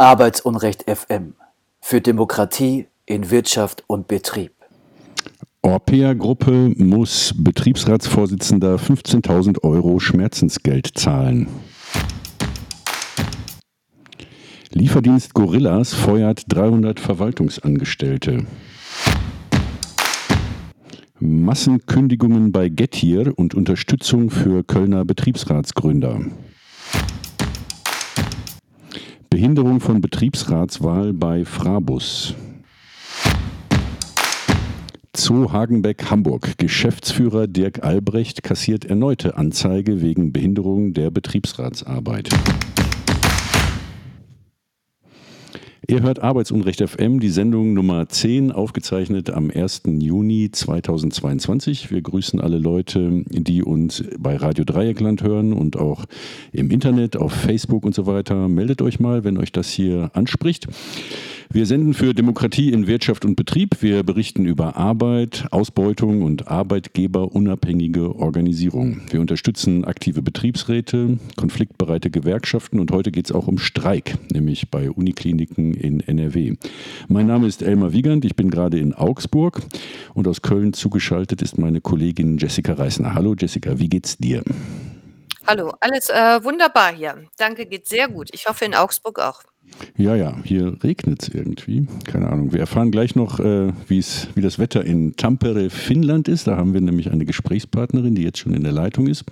[0.00, 1.34] Arbeitsunrecht FM
[1.80, 4.52] für Demokratie in Wirtschaft und Betrieb.
[5.62, 11.48] Orpea-Gruppe muss Betriebsratsvorsitzender 15.000 Euro Schmerzensgeld zahlen.
[14.70, 18.46] Lieferdienst Gorillas feuert 300 Verwaltungsangestellte.
[21.18, 26.20] Massenkündigungen bei Gettier und Unterstützung für Kölner Betriebsratsgründer.
[29.30, 32.34] Behinderung von Betriebsratswahl bei Frabus.
[35.14, 36.56] Zoo Hagenbeck Hamburg.
[36.56, 42.30] Geschäftsführer Dirk Albrecht kassiert erneute Anzeige wegen Behinderung der Betriebsratsarbeit.
[45.90, 49.84] Ihr hört Arbeitsunrecht FM, die Sendung Nummer 10, aufgezeichnet am 1.
[49.86, 51.90] Juni 2022.
[51.90, 56.04] Wir grüßen alle Leute, die uns bei Radio Dreieckland hören und auch
[56.52, 58.48] im Internet, auf Facebook und so weiter.
[58.48, 60.68] Meldet euch mal, wenn euch das hier anspricht.
[61.50, 63.80] Wir senden für Demokratie in Wirtschaft und Betrieb.
[63.80, 69.00] Wir berichten über Arbeit, Ausbeutung und arbeitgeberunabhängige Organisierung.
[69.10, 74.90] Wir unterstützen aktive Betriebsräte, konfliktbereite Gewerkschaften und heute geht es auch um Streik, nämlich bei
[74.90, 76.56] Unikliniken in NRW.
[77.08, 79.62] Mein Name ist Elmar Wiegand, ich bin gerade in Augsburg
[80.12, 83.14] und aus Köln zugeschaltet ist meine Kollegin Jessica Reisner.
[83.14, 84.42] Hallo Jessica, wie geht's dir?
[85.46, 87.24] Hallo, alles äh, wunderbar hier.
[87.38, 88.28] Danke, geht sehr gut.
[88.34, 89.44] Ich hoffe in Augsburg auch.
[89.96, 91.86] Ja, ja, hier regnet es irgendwie.
[92.04, 92.52] Keine Ahnung.
[92.52, 94.02] Wir erfahren gleich noch, äh, wie
[94.40, 96.46] das Wetter in Tampere, Finnland ist.
[96.46, 99.24] Da haben wir nämlich eine Gesprächspartnerin, die jetzt schon in der Leitung ist.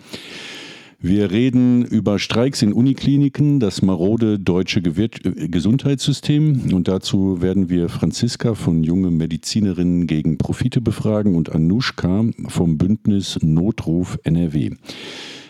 [0.98, 6.72] Wir reden über Streiks in Unikliniken, das marode deutsche Gewir äh, Gesundheitssystem.
[6.72, 13.38] Und dazu werden wir Franziska von Junge Medizinerinnen gegen Profite befragen und Anushka vom Bündnis
[13.42, 14.70] Notruf NRW.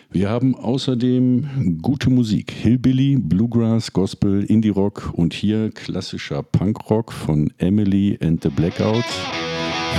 [0.09, 2.51] Wir haben außerdem gute Musik.
[2.51, 9.05] Hillbilly, Bluegrass, Gospel, Indie-Rock und hier klassischer Punkrock von Emily and the Blackouts.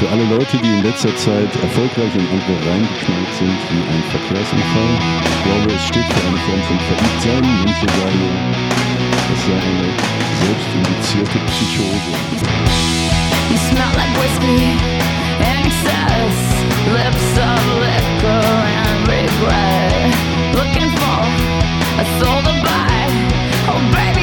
[0.00, 4.92] Für alle Leute, die in letzter Zeit erfolgreich in andere reingeknallt sind, wie ein Verkehrsunfall.
[5.28, 7.44] Ich glaube, es steht für eine Form von Verliebtsein.
[7.64, 8.24] Manche sagen,
[9.34, 9.88] es sei eine
[10.40, 12.12] selbstindizierte Psychose.
[13.50, 14.72] You smell like whiskey
[15.44, 16.36] and excess,
[16.96, 18.87] lips of liquor
[19.38, 20.14] regret.
[20.54, 21.18] looking for
[22.02, 23.06] a soul to buy.
[23.70, 24.17] Oh, baby,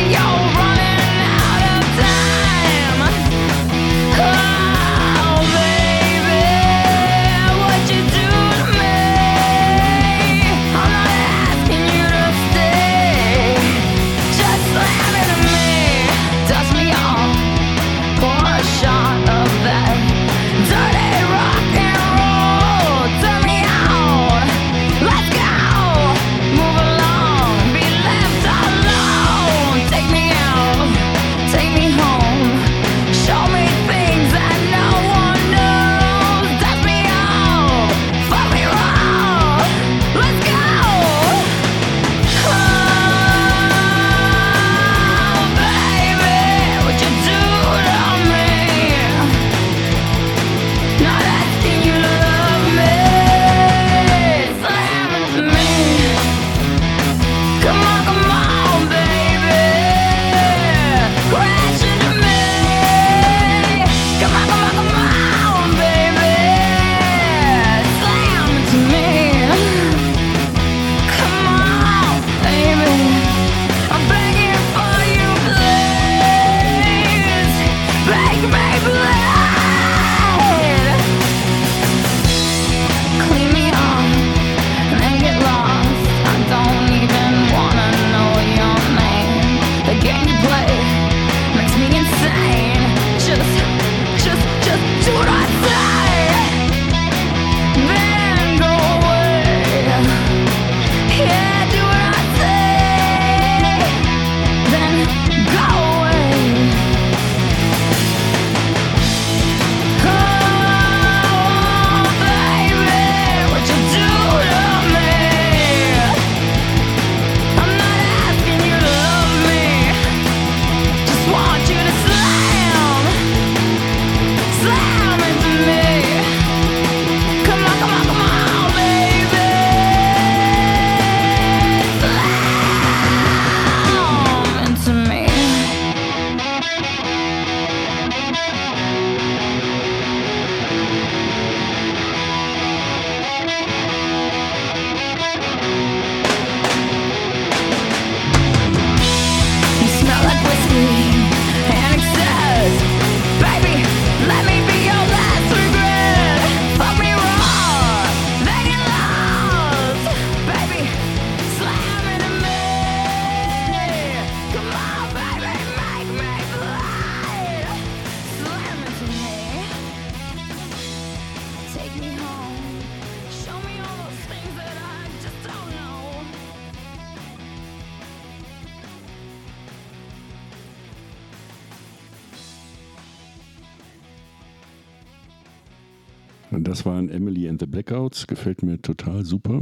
[186.60, 188.28] Das waren Emily and the Blackouts.
[188.28, 189.60] Gefällt mir total super.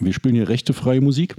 [0.00, 1.34] Wir spielen hier rechtefreie Musik.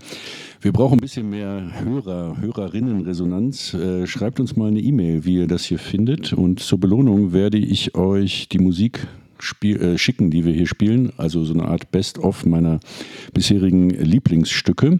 [0.62, 3.74] Wir brauchen ein bisschen mehr Hörer, Hörerinnenresonanz.
[3.74, 6.34] Äh, schreibt uns mal eine E-Mail, wie ihr das hier findet.
[6.34, 9.08] Und zur Belohnung werde ich euch die Musik
[9.40, 11.12] spiel, äh, schicken, die wir hier spielen.
[11.18, 12.80] Also so eine Art Best-of meiner
[13.34, 15.00] bisherigen Lieblingsstücke.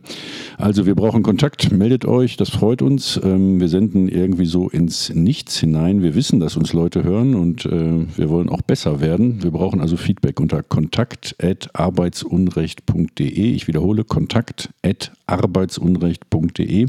[0.58, 3.20] Also wir brauchen Kontakt, meldet euch, das freut uns.
[3.24, 6.02] Ähm, wir senden irgendwie so ins Nichts hinein.
[6.02, 9.44] Wir wissen, dass uns Leute hören und äh, wir wollen auch besser werden.
[9.44, 13.54] Wir brauchen also Feedback unter kontakt.arbeitsunrecht.de.
[13.54, 16.88] Ich wiederhole, kontakt.arbeitsunrecht.de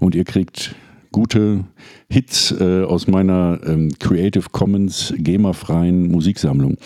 [0.00, 0.74] und ihr kriegt
[1.12, 1.64] gute
[2.08, 6.76] Hits äh, aus meiner ähm, Creative Commons GEMA-freien Musiksammlung.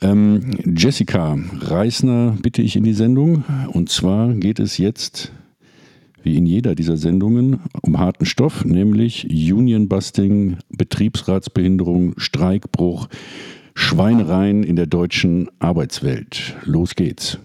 [0.00, 3.44] Ähm, Jessica Reisner bitte ich in die Sendung.
[3.72, 5.32] Und zwar geht es jetzt,
[6.22, 13.08] wie in jeder dieser Sendungen, um harten Stoff, nämlich Union-Busting, Betriebsratsbehinderung, Streikbruch,
[13.74, 16.56] Schweinereien in der deutschen Arbeitswelt.
[16.64, 17.38] Los geht's.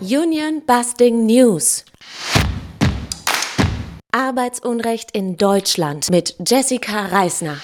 [0.00, 1.84] Union Busting News.
[4.14, 7.56] Arbeitsunrecht in Deutschland mit Jessica Reisner.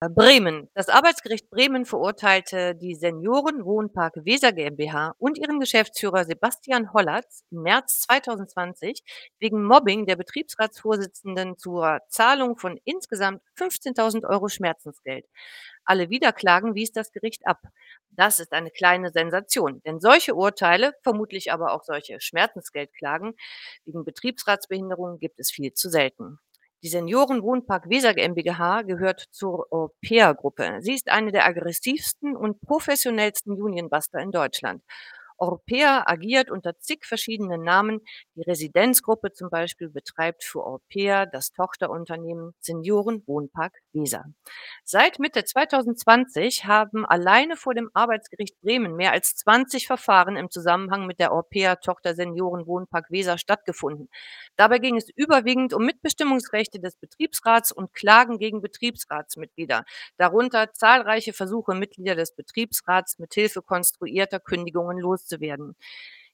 [0.00, 0.70] Bremen.
[0.72, 8.00] Das Arbeitsgericht Bremen verurteilte die Seniorenwohnpark Weser GmbH und ihren Geschäftsführer Sebastian Hollatz im März
[8.00, 9.02] 2020
[9.40, 15.26] wegen Mobbing der Betriebsratsvorsitzenden zur Zahlung von insgesamt 15.000 Euro Schmerzensgeld.
[15.86, 17.62] Alle Wiederklagen wies das Gericht ab.
[18.10, 23.34] Das ist eine kleine Sensation, denn solche Urteile, vermutlich aber auch solche Schmerzensgeldklagen
[23.84, 26.38] wegen Betriebsratsbehinderung gibt es viel zu selten.
[26.82, 30.78] Die Seniorenwohnpark Weser GmbH gehört zur Europäer-Gruppe.
[30.80, 34.82] Sie ist eine der aggressivsten und professionellsten Unionbuster in Deutschland.
[35.38, 38.00] Europäer agiert unter zig verschiedenen Namen.
[38.34, 44.24] Die Residenzgruppe zum Beispiel betreibt für Europäer das Tochterunternehmen Seniorenwohnpark Weser.
[44.84, 51.06] Seit Mitte 2020 haben alleine vor dem Arbeitsgericht Bremen mehr als 20 Verfahren im Zusammenhang
[51.06, 54.08] mit der Europäer Tochter Seniorenwohnpark Weser stattgefunden.
[54.56, 59.84] Dabei ging es überwiegend um Mitbestimmungsrechte des Betriebsrats und Klagen gegen Betriebsratsmitglieder,
[60.16, 65.25] darunter zahlreiche Versuche, Mitglieder des Betriebsrats mit Hilfe konstruierter Kündigungen loszuwerden.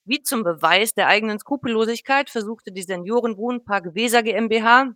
[0.04, 4.94] Wie zum Beweis der eigenen Skrupellosigkeit versuchte die Seniorenwohnpark Weser GmbH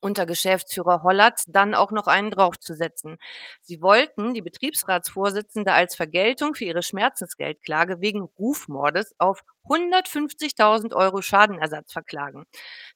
[0.00, 3.18] unter Geschäftsführer Hollatz dann auch noch einen draufzusetzen.
[3.60, 11.92] Sie wollten die Betriebsratsvorsitzende als Vergeltung für ihre Schmerzensgeldklage wegen Rufmordes auf 150.000 Euro Schadenersatz
[11.92, 12.44] verklagen.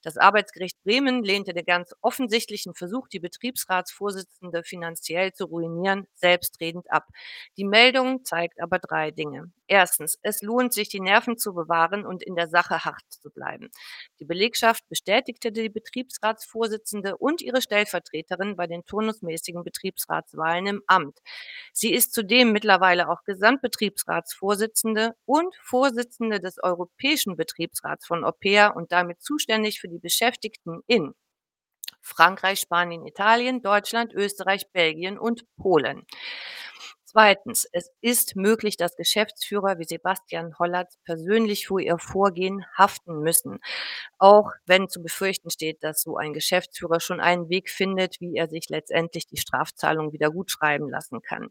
[0.02, 7.06] Das Arbeitsgericht Bremen lehnte den ganz offensichtlichen Versuch, die Betriebsratsvorsitzende finanziell zu ruinieren, selbstredend ab.
[7.56, 9.52] Die Meldung zeigt aber drei Dinge.
[9.66, 13.70] Erstens, es lohnt sich, die Nerven zu bewahren und in der Sache hart zu bleiben.
[14.20, 21.18] Die Belegschaft bestätigte die Betriebsratsvorsitzende und ihre Stellvertreterin bei den turnusmäßigen Betriebsratswahlen im Amt.
[21.72, 29.22] Sie ist zudem mittlerweile auch Gesamtbetriebsratsvorsitzende und Vorsitzende des Europäischen Betriebsrats von OPEA und damit
[29.22, 31.14] zuständig für die Beschäftigten in
[32.02, 36.06] Frankreich, Spanien, Italien, Deutschland, Österreich, Belgien und Polen.
[37.16, 43.60] Zweitens, es ist möglich, dass Geschäftsführer wie Sebastian Hollatz persönlich für ihr Vorgehen haften müssen.
[44.18, 48.48] Auch wenn zu befürchten steht, dass so ein Geschäftsführer schon einen Weg findet, wie er
[48.48, 51.50] sich letztendlich die Strafzahlung wieder gut schreiben lassen kann.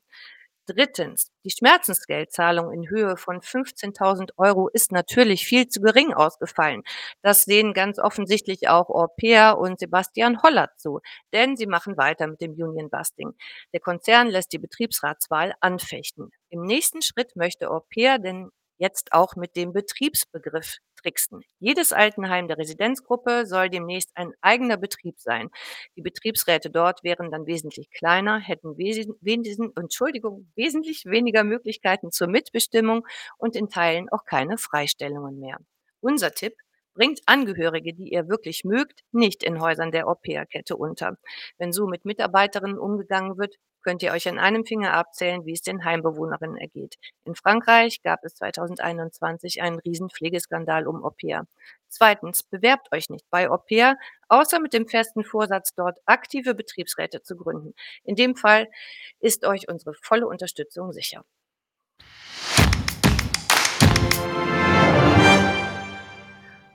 [0.66, 6.84] Drittens, die Schmerzensgeldzahlung in Höhe von 15.000 Euro ist natürlich viel zu gering ausgefallen.
[7.22, 11.02] Das sehen ganz offensichtlich auch Orpea und Sebastian Hollert so,
[11.34, 13.34] denn sie machen weiter mit dem Union Busting.
[13.74, 16.32] Der Konzern lässt die Betriebsratswahl anfechten.
[16.50, 18.50] Im nächsten Schritt möchte Orpea denn
[18.84, 21.42] jetzt auch mit dem Betriebsbegriff tricksten.
[21.60, 25.50] Jedes Altenheim der Residenzgruppe soll demnächst ein eigener Betrieb sein.
[25.96, 29.16] Die Betriebsräte dort wären dann wesentlich kleiner, hätten wesen,
[29.78, 35.58] Entschuldigung, wesentlich weniger Möglichkeiten zur Mitbestimmung und in Teilen auch keine Freistellungen mehr.
[36.02, 36.54] Unser Tipp,
[36.94, 41.18] bringt Angehörige, die ihr wirklich mögt, nicht in Häusern der Au-pair-Kette unter.
[41.58, 45.62] Wenn so mit Mitarbeiterinnen umgegangen wird, könnt ihr euch an einem Finger abzählen, wie es
[45.62, 46.96] den Heimbewohnerinnen ergeht.
[47.26, 51.46] In Frankreich gab es 2021 einen riesen Pflegeskandal um Au-pair.
[51.90, 53.98] Zweitens, bewerbt euch nicht bei Au-pair,
[54.28, 57.76] außer mit dem festen Vorsatz, dort aktive Betriebsräte zu gründen.
[58.04, 58.68] In dem Fall
[59.20, 61.24] ist euch unsere volle Unterstützung sicher.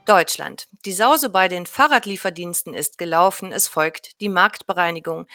[0.09, 0.67] Deutschland.
[0.85, 3.51] Die Sause bei den Fahrradlieferdiensten ist gelaufen.
[3.51, 5.27] Es folgt die Marktbereinigung.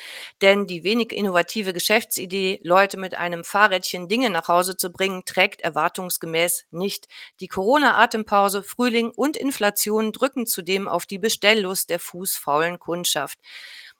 [0.43, 5.61] Denn die wenig innovative Geschäftsidee, Leute mit einem Fahrrädchen Dinge nach Hause zu bringen, trägt
[5.61, 7.07] erwartungsgemäß nicht.
[7.39, 13.39] Die Corona-Atempause, Frühling und Inflation drücken zudem auf die Bestelllust der fußfaulen Kundschaft.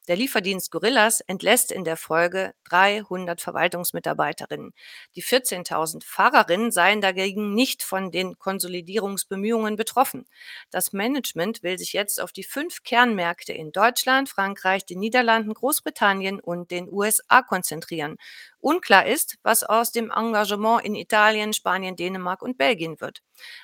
[0.07, 4.75] Der Lieferdienst Gorillas entlässt in der Folge 300 Verwaltungsmitarbeiterinnen.
[5.17, 10.27] Die 14.000 Fahrerinnen seien dagegen nicht von den Konsolidierungsbemühungen betroffen.
[10.71, 16.39] Das Management will sich jetzt auf die fünf Kernmärkte in Deutschland, Frankreich, den Niederlanden, Großbritannien
[16.39, 18.17] und den USA konzentrieren.
[18.61, 23.23] Unklar ist, was aus dem Engagement in Italien, Spanien, Dänemark und Belgien wird.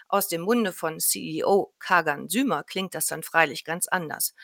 [0.09, 4.35] Aus dem Munde von CEO Kagan Sümer klingt das dann freilich ganz anders.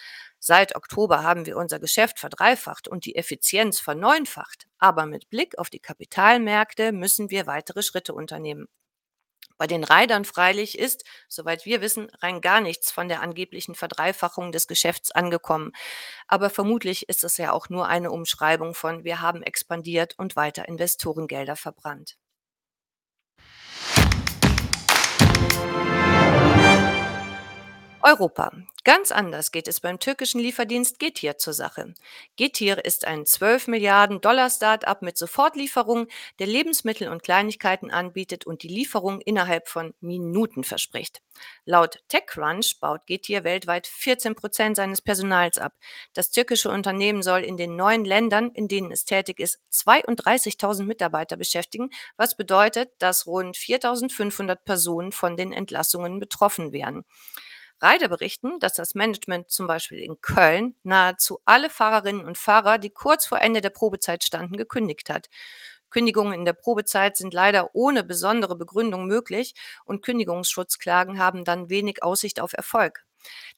[0.49, 4.69] Seit Oktober haben wir unser Geschäft verdreifacht und die Effizienz verneunfacht.
[4.79, 8.69] Aber mit Blick auf die Kapitalmärkte müssen wir weitere Schritte unternehmen.
[9.59, 14.53] Bei den Reitern freilich ist, soweit wir wissen, rein gar nichts von der angeblichen Verdreifachung
[14.53, 15.73] des Geschäfts angekommen.
[16.29, 20.69] Aber vermutlich ist es ja auch nur eine Umschreibung von wir haben expandiert und weiter
[20.69, 22.19] Investorengelder verbrannt.
[28.03, 28.53] Europa.
[28.85, 31.93] Ganz anders geht es beim türkischen Lieferdienst Getir zur Sache.
[32.37, 36.07] Getir ist ein 12 Milliarden Dollar Start-up mit Sofortlieferung,
[36.39, 41.21] der Lebensmittel und Kleinigkeiten anbietet und die Lieferung innerhalb von Minuten verspricht.
[41.65, 45.73] Laut TechCrunch baut Getir weltweit 14 Prozent seines Personals ab.
[46.13, 51.37] Das türkische Unternehmen soll in den neuen Ländern, in denen es tätig ist, 32.000 Mitarbeiter
[51.37, 57.05] beschäftigen, was bedeutet, dass rund 4.500 Personen von den Entlassungen betroffen wären.
[57.81, 62.91] Reiter berichten, dass das Management zum Beispiel in Köln nahezu alle Fahrerinnen und Fahrer, die
[62.91, 65.29] kurz vor Ende der Probezeit standen, gekündigt hat.
[65.91, 69.55] Kündigungen in der Probezeit sind leider ohne besondere Begründung möglich
[69.85, 73.05] und Kündigungsschutzklagen haben dann wenig Aussicht auf Erfolg.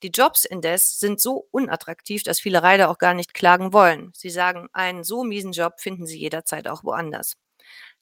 [0.03, 4.13] Die Jobs indes sind so unattraktiv, dass viele Reiter auch gar nicht klagen wollen.
[4.15, 7.37] Sie sagen, einen so miesen Job finden sie jederzeit auch woanders.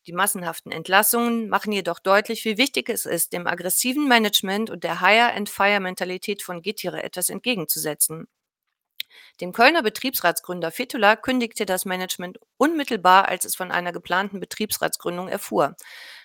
[0.07, 5.01] Die massenhaften Entlassungen machen jedoch deutlich, wie wichtig es ist, dem aggressiven Management und der
[5.01, 8.29] Hire-and-Fire-Mentalität von Gitire etwas entgegenzusetzen.
[9.41, 15.75] Dem Kölner Betriebsratsgründer Fetula kündigte das Management unmittelbar, als es von einer geplanten Betriebsratsgründung erfuhr.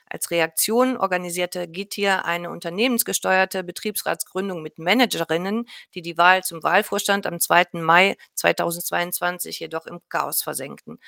[0.05, 7.39] Als Reaktion organisierte Gitir eine unternehmensgesteuerte Betriebsratsgründung mit Managerinnen, die die Wahl zum Wahlvorstand am
[7.39, 7.79] 2.
[7.81, 10.99] Mai 2022 jedoch im Chaos versenkten.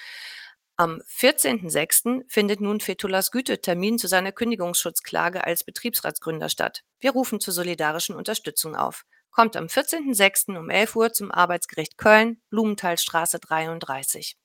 [0.75, 2.23] Am 14.06.
[2.27, 6.81] findet nun Fetulas Güte Termin zu seiner Kündigungsschutzklage als Betriebsratsgründer statt.
[6.99, 9.05] Wir rufen zur solidarischen Unterstützung auf.
[9.29, 10.57] Kommt am 14.06.
[10.57, 14.35] um 11 Uhr zum Arbeitsgericht Köln, Blumenthalstraße 33.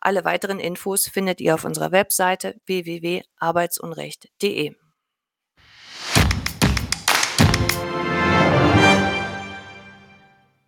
[0.00, 4.74] Alle weiteren Infos findet ihr auf unserer Webseite www.arbeitsunrecht.de.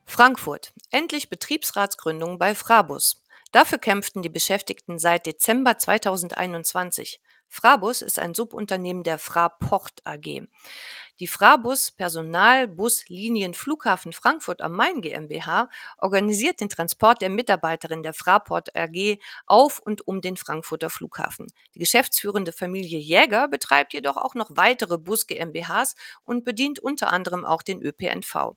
[0.06, 0.72] Frankfurt.
[0.92, 3.23] Endlich Betriebsratsgründung bei Frabus.
[3.54, 7.20] Dafür kämpften die Beschäftigten seit Dezember 2021.
[7.48, 10.48] Frabus ist ein Subunternehmen der Fraport AG.
[11.20, 18.74] Die Frabus Personalbuslinien Flughafen Frankfurt am Main GmbH organisiert den Transport der Mitarbeiterin der Fraport
[18.74, 21.46] AG auf und um den Frankfurter Flughafen.
[21.76, 25.94] Die geschäftsführende Familie Jäger betreibt jedoch auch noch weitere Bus GmbHs
[26.24, 28.56] und bedient unter anderem auch den ÖPNV.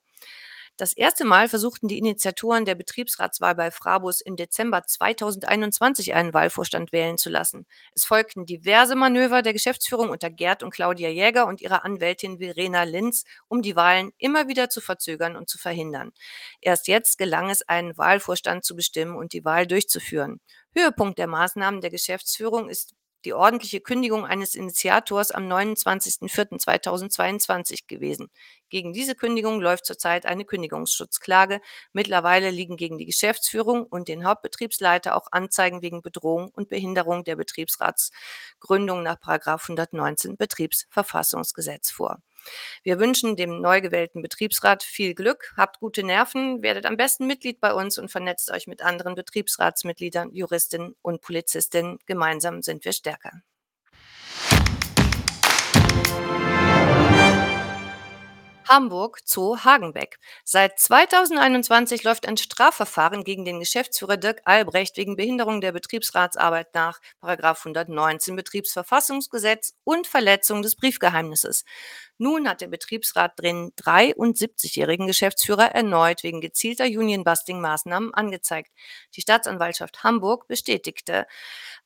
[0.78, 6.92] Das erste Mal versuchten die Initiatoren der Betriebsratswahl bei Frabus im Dezember 2021 einen Wahlvorstand
[6.92, 7.66] wählen zu lassen.
[7.96, 12.84] Es folgten diverse Manöver der Geschäftsführung unter Gerd und Claudia Jäger und ihrer Anwältin Verena
[12.84, 16.12] Linz, um die Wahlen immer wieder zu verzögern und zu verhindern.
[16.60, 20.40] Erst jetzt gelang es, einen Wahlvorstand zu bestimmen und die Wahl durchzuführen.
[20.76, 22.94] Höhepunkt der Maßnahmen der Geschäftsführung ist
[23.24, 28.30] die ordentliche Kündigung eines Initiators am 29.04.2022 gewesen.
[28.68, 31.60] Gegen diese Kündigung läuft zurzeit eine Kündigungsschutzklage.
[31.92, 37.36] Mittlerweile liegen gegen die Geschäftsführung und den Hauptbetriebsleiter auch Anzeigen wegen Bedrohung und Behinderung der
[37.36, 42.18] Betriebsratsgründung nach 119 Betriebsverfassungsgesetz vor.
[42.82, 47.60] Wir wünschen dem neu gewählten Betriebsrat viel Glück, habt gute Nerven, werdet am besten Mitglied
[47.60, 51.98] bei uns und vernetzt euch mit anderen Betriebsratsmitgliedern, Juristinnen und Polizistinnen.
[52.06, 53.42] Gemeinsam sind wir stärker.
[58.68, 60.18] Hamburg Zoo Hagenbeck.
[60.44, 67.00] Seit 2021 läuft ein Strafverfahren gegen den Geschäftsführer Dirk Albrecht wegen Behinderung der Betriebsratsarbeit nach
[67.22, 71.64] 119 Betriebsverfassungsgesetz und Verletzung des Briefgeheimnisses.
[72.18, 78.70] Nun hat der Betriebsrat den 73-jährigen Geschäftsführer erneut wegen gezielter Union-Busting-Maßnahmen angezeigt.
[79.14, 81.26] Die Staatsanwaltschaft Hamburg bestätigte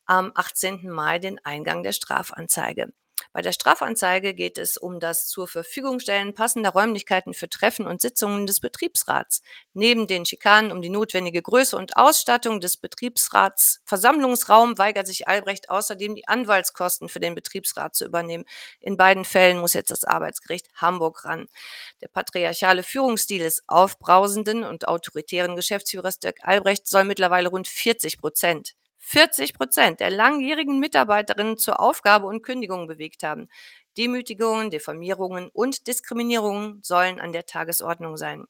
[0.05, 0.91] am 18.
[0.91, 2.93] Mai den Eingang der Strafanzeige.
[3.33, 8.03] Bei der Strafanzeige geht es um das zur Verfügung stellen passender Räumlichkeiten für Treffen und
[8.03, 9.41] Sitzungen des Betriebsrats.
[9.73, 15.71] Neben den Schikanen um die notwendige Größe und Ausstattung des Betriebsrats Versammlungsraum weigert sich Albrecht
[15.71, 18.45] außerdem die Anwaltskosten für den Betriebsrat zu übernehmen.
[18.81, 21.47] In beiden Fällen muss jetzt das Arbeitsgericht Hamburg ran.
[22.03, 28.75] Der patriarchale Führungsstil des aufbrausenden und autoritären Geschäftsführers Dirk Albrecht soll mittlerweile rund 40 Prozent
[29.05, 33.49] 40 Prozent der langjährigen Mitarbeiterinnen zur Aufgabe und Kündigung bewegt haben.
[33.99, 38.47] Demütigungen, Diffamierungen und Diskriminierungen sollen an der Tagesordnung sein.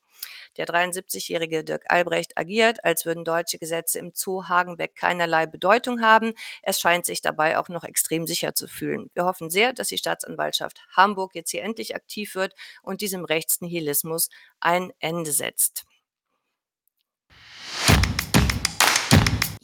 [0.57, 6.35] Der 73-jährige Dirk Albrecht agiert, als würden deutsche Gesetze im Zoo Hagenbeck keinerlei Bedeutung haben.
[6.63, 9.11] Es scheint sich dabei auch noch extrem sicher zu fühlen.
[9.15, 14.29] Wir hoffen sehr, dass die Staatsanwaltschaft Hamburg jetzt hier endlich aktiv wird und diesem Rechtsnihilismus
[14.61, 15.87] ein Ende setzt.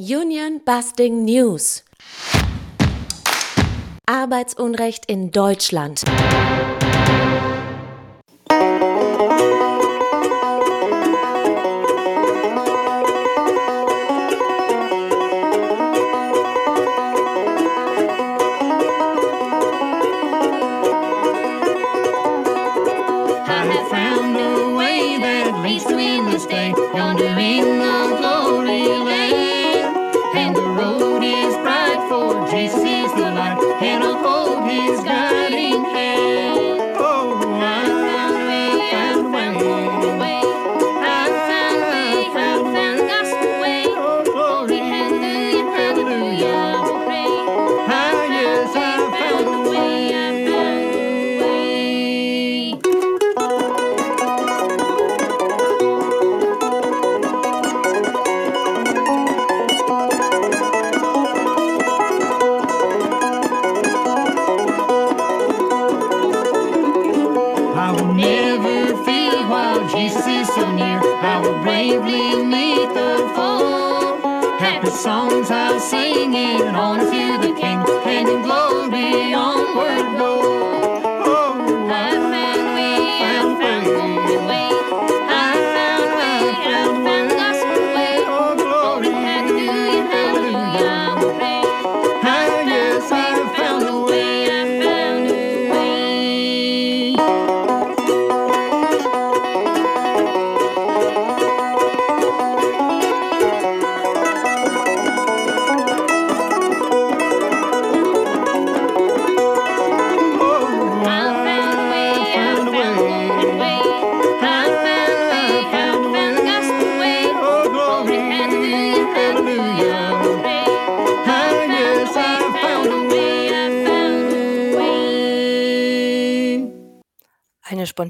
[0.01, 1.83] Union Busting News.
[4.07, 6.05] Arbeitsunrecht in Deutschland.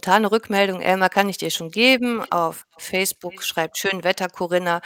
[0.09, 2.23] Spontane Rückmeldung, Elmar, kann ich dir schon geben.
[2.31, 4.81] Auf Facebook schreibt schön Wetter Corinna.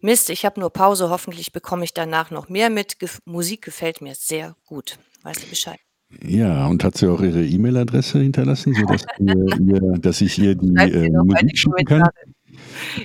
[0.00, 1.10] Mist, ich habe nur Pause.
[1.10, 2.98] Hoffentlich bekomme ich danach noch mehr mit.
[2.98, 4.98] Ge Musik gefällt mir sehr gut.
[5.22, 5.78] Weißt du Bescheid?
[6.24, 11.08] Ja, und hat sie auch ihre E-Mail-Adresse hinterlassen, sodass ihr, dass ich ihr die äh,
[11.10, 12.02] Musik schicken kann?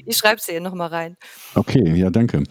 [0.07, 1.17] Ich schreibe sie ihr nochmal rein.
[1.53, 2.43] Okay, ja, danke.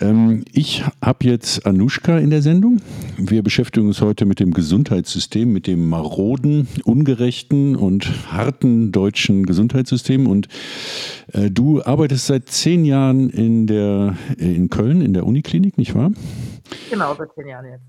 [0.00, 2.80] Ähm, ich habe jetzt Anushka in der Sendung.
[3.16, 10.26] Wir beschäftigen uns heute mit dem Gesundheitssystem, mit dem maroden, ungerechten und harten deutschen Gesundheitssystem.
[10.26, 10.48] Und
[11.32, 16.12] äh, du arbeitest seit zehn Jahren in, der, in Köln, in der Uniklinik, nicht wahr?
[16.90, 17.84] Genau, seit zehn Jahren jetzt.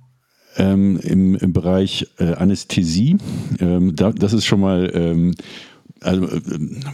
[0.58, 3.18] Ähm, im, im, Bereich äh, Anästhesie.
[3.60, 5.36] Ähm, da, das ist schon mal ähm,
[6.02, 6.40] also, äh,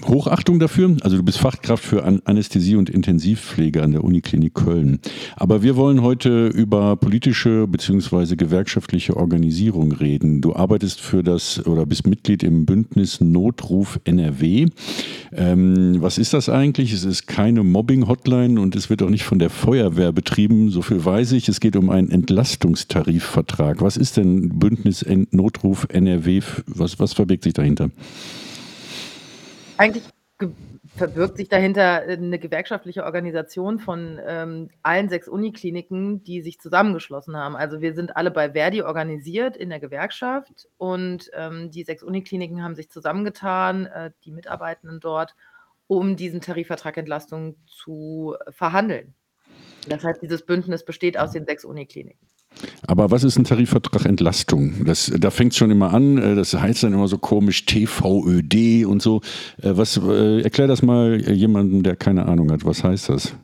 [0.07, 0.95] Hochachtung dafür.
[1.01, 4.99] Also du bist Fachkraft für Anästhesie und Intensivpflege an der Uniklinik Köln.
[5.35, 8.35] Aber wir wollen heute über politische bzw.
[8.35, 10.41] gewerkschaftliche Organisierung reden.
[10.41, 14.67] Du arbeitest für das oder bist Mitglied im Bündnis Notruf NRW.
[15.33, 16.93] Ähm, was ist das eigentlich?
[16.93, 20.69] Es ist keine Mobbing-Hotline und es wird auch nicht von der Feuerwehr betrieben.
[20.69, 21.49] So viel weiß ich.
[21.49, 23.81] Es geht um einen Entlastungstarifvertrag.
[23.81, 26.41] Was ist denn Bündnis Notruf NRW?
[26.67, 27.89] Was, was verbirgt sich dahinter?
[29.77, 30.03] Eigentlich
[30.95, 37.55] verbirgt sich dahinter eine gewerkschaftliche Organisation von ähm, allen sechs Unikliniken, die sich zusammengeschlossen haben.
[37.55, 42.63] Also wir sind alle bei Verdi organisiert in der Gewerkschaft und ähm, die sechs Unikliniken
[42.63, 45.35] haben sich zusammengetan, äh, die Mitarbeitenden dort,
[45.87, 49.13] um diesen Tarifvertrag Entlastung zu verhandeln.
[49.87, 52.27] Das heißt, dieses Bündnis besteht aus den sechs Unikliniken.
[52.87, 54.85] Aber was ist ein Tarifvertrag Entlastung?
[54.85, 58.85] Das, da fängt es schon immer an, äh, das heißt dann immer so komisch TVÖD
[58.85, 59.21] und so.
[59.61, 62.65] Äh, was, äh, erklär das mal jemandem, der keine Ahnung hat.
[62.65, 63.35] Was heißt das?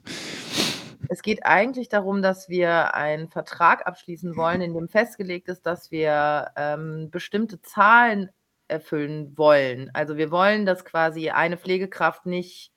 [1.10, 5.92] Es geht eigentlich darum, dass wir einen Vertrag abschließen wollen, in dem festgelegt ist, dass
[5.92, 8.30] wir ähm, bestimmte Zahlen
[8.68, 9.90] erfüllen wollen.
[9.94, 12.72] Also wir wollen, dass quasi eine Pflegekraft nicht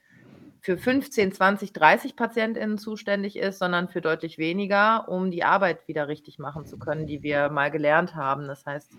[0.65, 6.09] für 15, 20, 30 PatientInnen zuständig ist, sondern für deutlich weniger, um die Arbeit wieder
[6.09, 8.49] richtig machen zu können, die wir mal gelernt haben.
[8.49, 8.95] Das heißt,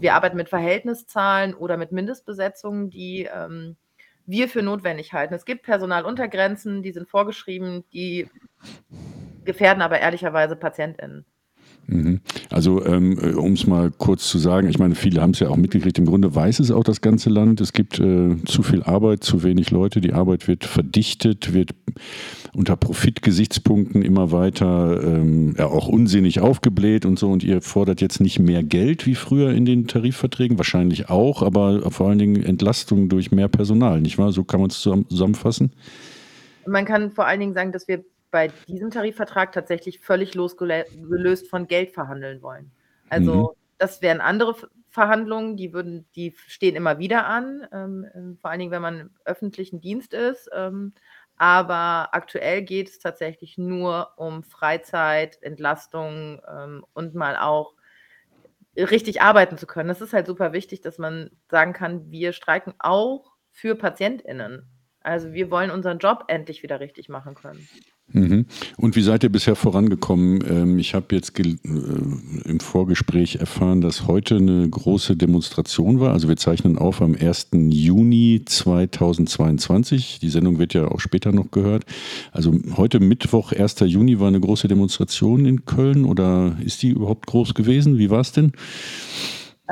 [0.00, 3.76] wir arbeiten mit Verhältniszahlen oder mit Mindestbesetzungen, die ähm,
[4.26, 5.34] wir für notwendig halten.
[5.34, 8.28] Es gibt Personaluntergrenzen, die sind vorgeschrieben, die
[9.44, 11.24] gefährden aber ehrlicherweise PatientInnen.
[11.88, 12.20] Mhm.
[12.50, 15.48] Also ähm, äh, um es mal kurz zu sagen, ich meine, viele haben es ja
[15.48, 18.82] auch mitgekriegt, im Grunde weiß es auch das ganze Land, es gibt äh, zu viel
[18.82, 21.74] Arbeit, zu wenig Leute, die Arbeit wird verdichtet, wird
[22.54, 28.20] unter Profitgesichtspunkten immer weiter ähm, ja, auch unsinnig aufgebläht und so und ihr fordert jetzt
[28.20, 33.08] nicht mehr Geld wie früher in den Tarifverträgen, wahrscheinlich auch, aber vor allen Dingen Entlastung
[33.08, 34.32] durch mehr Personal, nicht wahr?
[34.32, 35.70] So kann man es zusammenfassen?
[36.66, 41.66] Man kann vor allen Dingen sagen, dass wir bei diesem Tarifvertrag tatsächlich völlig losgelöst von
[41.66, 42.70] Geld verhandeln wollen.
[43.08, 43.48] Also mhm.
[43.78, 44.56] das wären andere
[44.88, 49.00] Verhandlungen, die würden, die stehen immer wieder an, ähm, ähm, vor allen Dingen, wenn man
[49.00, 50.48] im öffentlichen Dienst ist.
[50.54, 50.94] Ähm,
[51.36, 57.74] aber aktuell geht es tatsächlich nur um Freizeit, Entlastung ähm, und mal auch
[58.76, 59.88] richtig arbeiten zu können.
[59.88, 64.66] Das ist halt super wichtig, dass man sagen kann, wir streiken auch für PatientInnen.
[65.00, 67.68] Also wir wollen unseren Job endlich wieder richtig machen können.
[68.12, 68.46] Mhm.
[68.76, 70.42] Und wie seid ihr bisher vorangekommen?
[70.48, 76.12] Ähm, ich habe jetzt äh, im Vorgespräch erfahren, dass heute eine große Demonstration war.
[76.12, 77.48] Also wir zeichnen auf am 1.
[77.52, 80.20] Juni 2022.
[80.20, 81.84] Die Sendung wird ja auch später noch gehört.
[82.30, 83.80] Also heute Mittwoch, 1.
[83.80, 87.98] Juni, war eine große Demonstration in Köln oder ist die überhaupt groß gewesen?
[87.98, 88.52] Wie war es denn?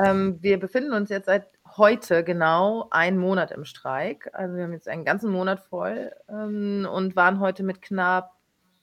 [0.03, 4.29] Ähm, wir befinden uns jetzt seit heute genau einen Monat im Streik.
[4.33, 8.35] Also wir haben jetzt einen ganzen Monat voll ähm, und waren heute mit knapp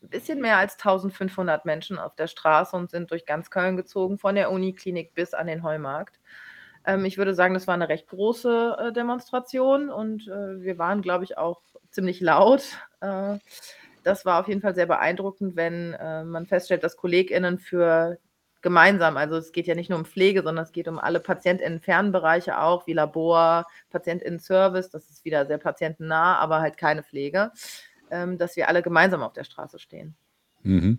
[0.03, 4.19] ein bisschen mehr als 1500 Menschen auf der Straße und sind durch ganz Köln gezogen,
[4.19, 6.21] von der Uniklinik bis an den Heumarkt.
[6.85, 11.03] Ähm, ich würde sagen, das war eine recht große äh, Demonstration und äh, wir waren,
[11.03, 12.63] glaube ich, auch ziemlich laut.
[13.01, 13.39] Äh,
[14.03, 18.19] das war auf jeden Fall sehr beeindruckend, wenn äh, man feststellt, dass KollegInnen für
[18.63, 19.17] gemeinsam.
[19.17, 22.87] Also es geht ja nicht nur um Pflege, sondern es geht um alle Patientinnen-Fernbereiche auch,
[22.87, 27.53] wie Labor, Patientinnen-Service, das ist wieder sehr patientennah, aber halt keine Pflege,
[28.11, 30.17] ähm, dass wir alle gemeinsam auf der Straße stehen.
[30.65, 30.99] Mhm.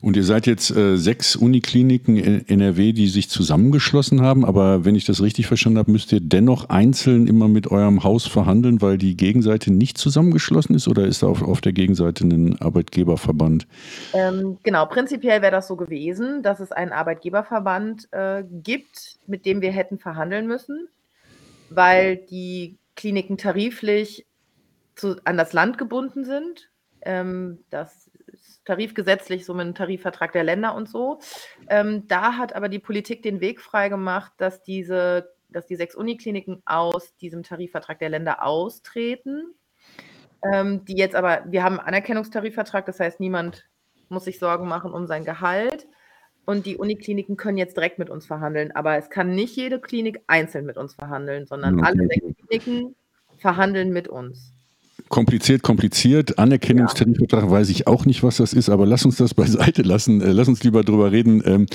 [0.00, 4.94] Und ihr seid jetzt äh, sechs Unikliniken in NRW, die sich zusammengeschlossen haben, aber wenn
[4.94, 8.98] ich das richtig verstanden habe, müsst ihr dennoch einzeln immer mit eurem Haus verhandeln, weil
[8.98, 13.66] die Gegenseite nicht zusammengeschlossen ist oder ist da auf, auf der Gegenseite ein Arbeitgeberverband?
[14.12, 19.62] Ähm, genau, prinzipiell wäre das so gewesen, dass es einen Arbeitgeberverband äh, gibt, mit dem
[19.62, 20.88] wir hätten verhandeln müssen,
[21.70, 24.26] weil die Kliniken tariflich
[24.96, 26.68] zu, an das Land gebunden sind.
[27.02, 28.07] Ähm, das
[28.68, 31.18] tarifgesetzlich, so mit einem Tarifvertrag der Länder und so.
[31.68, 36.62] Ähm, da hat aber die Politik den Weg freigemacht, dass diese, dass die sechs Unikliniken
[36.66, 39.54] aus diesem Tarifvertrag der Länder austreten.
[40.52, 43.66] Ähm, die jetzt aber, wir haben einen Anerkennungstarifvertrag, das heißt, niemand
[44.10, 45.88] muss sich Sorgen machen um sein Gehalt.
[46.44, 48.72] Und die Unikliniken können jetzt direkt mit uns verhandeln.
[48.72, 51.88] Aber es kann nicht jede Klinik einzeln mit uns verhandeln, sondern okay.
[51.88, 52.96] alle sechs Kliniken
[53.38, 54.54] verhandeln mit uns.
[55.08, 56.38] Kompliziert, kompliziert.
[56.38, 57.50] Anerkennungstarifvertrag ja.
[57.50, 60.20] weiß ich auch nicht, was das ist, aber lass uns das beiseite lassen.
[60.20, 61.42] Äh, lass uns lieber drüber reden.
[61.46, 61.66] Ähm,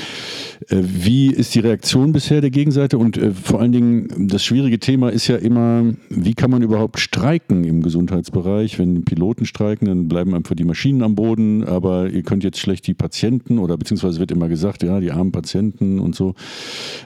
[0.70, 2.98] äh, wie ist die Reaktion bisher der Gegenseite?
[2.98, 7.00] Und äh, vor allen Dingen, das schwierige Thema ist ja immer, wie kann man überhaupt
[7.00, 8.78] streiken im Gesundheitsbereich?
[8.78, 12.86] Wenn Piloten streiken, dann bleiben einfach die Maschinen am Boden, aber ihr könnt jetzt schlecht
[12.86, 16.36] die Patienten oder beziehungsweise wird immer gesagt, ja, die armen Patienten und so.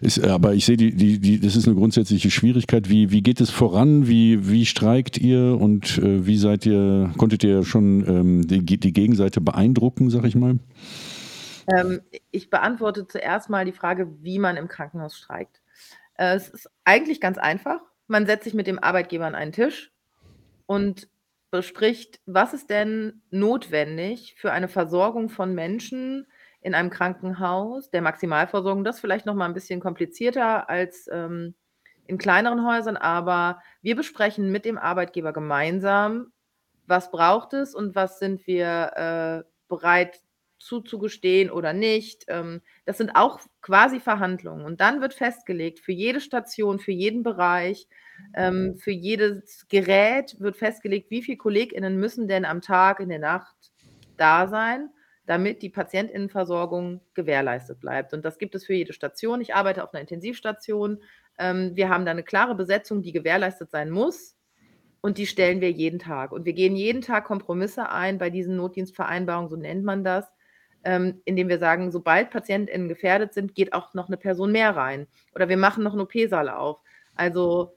[0.01, 2.89] Ist, aber ich sehe, die, die, die, das ist eine grundsätzliche Schwierigkeit.
[2.89, 4.08] Wie, wie geht es voran?
[4.08, 9.41] Wie, wie streikt ihr und wie seid ihr, konntet ihr schon ähm, die, die, Gegenseite
[9.41, 10.60] beeindrucken, sag ich mal?
[11.74, 15.62] Ähm, ich beantworte zuerst mal die Frage, wie man im Krankenhaus streikt.
[16.15, 17.82] Äh, es ist eigentlich ganz einfach.
[18.08, 19.91] Man setzt sich mit dem Arbeitgeber an einen Tisch
[20.65, 21.10] und
[21.52, 26.28] bespricht, was ist denn notwendig für eine Versorgung von Menschen
[26.62, 28.84] in einem Krankenhaus, der Maximalversorgung.
[28.84, 31.56] Das ist vielleicht noch mal ein bisschen komplizierter als ähm,
[32.08, 36.32] in kleineren Häusern, aber wir besprechen mit dem Arbeitgeber gemeinsam,
[36.86, 40.22] was braucht es und was sind wir äh, bereit
[40.60, 42.26] zuzugestehen oder nicht.
[42.28, 44.65] Ähm, das sind auch quasi Verhandlungen.
[44.65, 47.88] Und dann wird festgelegt, für jede Station, für jeden Bereich,
[48.34, 53.20] ähm, für jedes Gerät wird festgelegt, wie viele KollegInnen müssen denn am Tag, in der
[53.20, 53.56] Nacht
[54.17, 54.89] da sein,
[55.28, 58.13] damit die Patientinnenversorgung gewährleistet bleibt.
[58.13, 59.42] Und das gibt es für jede Station.
[59.42, 61.04] Ich arbeite auf einer Intensivstation.
[61.38, 64.34] Ähm, wir haben da eine klare Besetzung, die gewährleistet sein muss.
[65.02, 66.32] und die stellen wir jeden Tag.
[66.32, 70.26] Und wir gehen jeden Tag Kompromisse ein bei diesen Notdienstvereinbarungen, so nennt man das,
[70.84, 75.08] ähm, indem wir sagen, sobald PatientInnen gefährdet sind, geht auch noch eine Person mehr rein.
[75.36, 76.80] Oder wir machen noch einen OP-Saal auf.
[77.16, 77.77] Also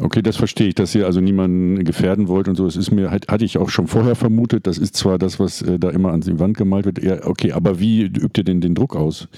[0.00, 2.66] Okay, das verstehe ich, dass ihr also niemanden gefährden wollt und so.
[2.66, 4.66] Es ist mir, hatte ich auch schon vorher vermutet.
[4.66, 7.02] Das ist zwar das, was äh, da immer an die Wand gemalt wird.
[7.02, 9.28] Ja, okay, aber wie übt ihr denn den Druck aus?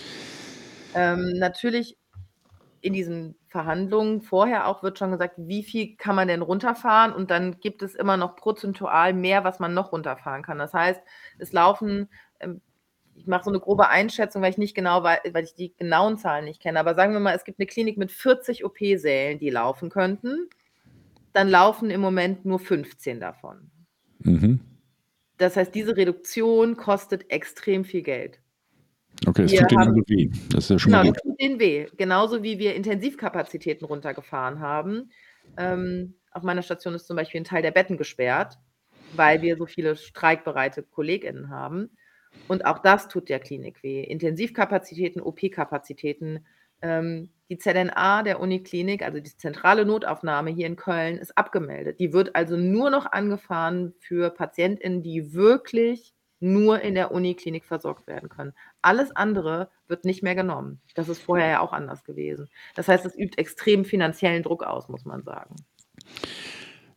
[0.95, 1.97] Ähm, natürlich
[2.81, 7.31] in diesen Verhandlungen vorher auch wird schon gesagt, wie viel kann man denn runterfahren und
[7.31, 10.59] dann gibt es immer noch prozentual mehr, was man noch runterfahren kann.
[10.59, 11.01] Das heißt,
[11.39, 12.09] es laufen
[12.41, 12.61] ähm,
[13.17, 16.19] ich mache so eine grobe Einschätzung, weil ich nicht genau weiß, weil ich die genauen
[16.19, 16.81] Zahlen nicht kenne.
[16.81, 20.49] Aber sagen wir mal, es gibt eine Klinik mit 40 OP-Sälen, die laufen könnten.
[21.33, 23.71] Dann laufen im Moment nur 15 davon.
[24.21, 24.61] Mhm.
[25.39, 28.41] Das heißt, diese Reduktion kostet extrem viel Geld.
[29.27, 30.31] Okay, es wir tut denen also weh.
[30.51, 31.17] Das ist ja schon genau, mal gut.
[31.17, 31.87] es tut denen weh.
[31.97, 35.11] Genauso wie wir Intensivkapazitäten runtergefahren haben.
[35.57, 38.59] Ähm, auf meiner Station ist zum Beispiel ein Teil der Betten gesperrt,
[39.15, 41.91] weil wir so viele streikbereite KollegInnen haben.
[42.49, 44.03] Und auch das tut der Klinik weh.
[44.03, 46.45] Intensivkapazitäten, OP-Kapazitäten.
[46.83, 52.01] Ähm, die ZNA der Uniklinik, also die zentrale Notaufnahme hier in Köln, ist abgemeldet.
[52.01, 58.07] Die wird also nur noch angefahren für PatientInnen, die wirklich nur in der Uniklinik versorgt
[58.07, 58.53] werden können.
[58.83, 60.81] Alles andere wird nicht mehr genommen.
[60.95, 62.49] Das ist vorher ja auch anders gewesen.
[62.75, 65.57] Das heißt, es übt extrem finanziellen Druck aus, muss man sagen.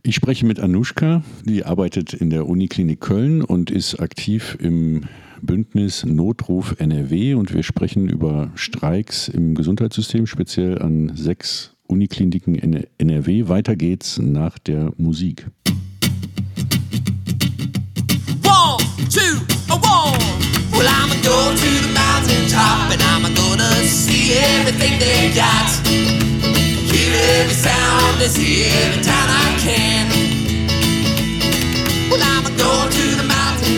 [0.04, 5.08] Ich spreche mit Anushka, die arbeitet in der Uniklinik Köln und ist aktiv im
[5.42, 12.86] Bündnis Notruf NRW und wir sprechen über Streiks im Gesundheitssystem, speziell an sechs Unikliniken in
[12.98, 13.48] NRW.
[13.48, 15.48] Weiter geht's nach der Musik.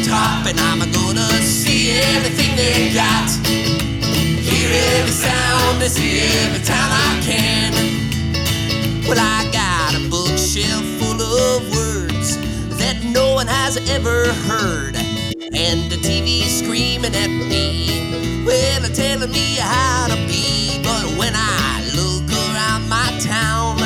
[0.10, 0.99] Top and I'm gonna go
[2.20, 3.30] everything they got.
[3.48, 7.72] Hear every sound, see every time I can.
[9.08, 12.38] Well, I got a bookshelf full of words
[12.78, 14.96] that no one has ever heard.
[15.52, 20.82] And the TV screaming at me, well, telling me how to be.
[20.84, 23.78] But when I look around my town,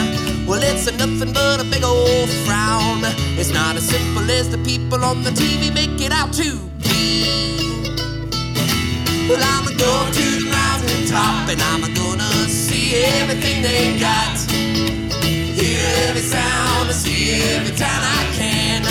[0.48, 3.02] well, it's nothing but a big old frown.
[3.38, 7.83] It's not as simple as the people on the TV make it out to be.
[9.30, 14.38] Well, I'm to go to the mountain top and I'm gonna see everything they got.
[15.58, 18.82] Hear every sound, see every time I can.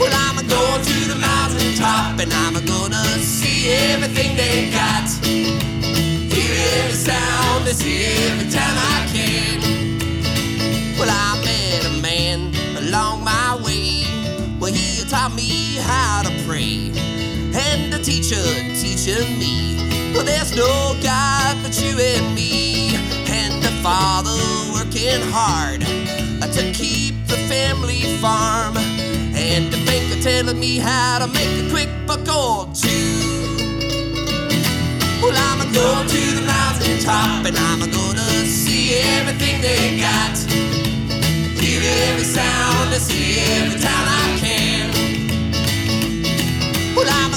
[0.00, 5.08] Well, I'm to go to the mountain top and I'm gonna see everything they got.
[6.32, 8.91] Hear every sound, see every time I
[18.02, 18.42] teacher
[18.80, 19.76] teaching me,
[20.12, 22.96] well, there's no God but you and me.
[23.28, 24.30] And the father
[24.72, 25.82] working hard
[26.42, 28.76] uh, to keep the family farm.
[28.76, 33.22] And the banker telling me how to make a quick buck or two.
[35.22, 38.98] Well, I'm a going to go to the mountain top and I'm a gonna see
[38.98, 40.36] everything they got
[41.62, 44.61] Hear every sound, to see every time I can.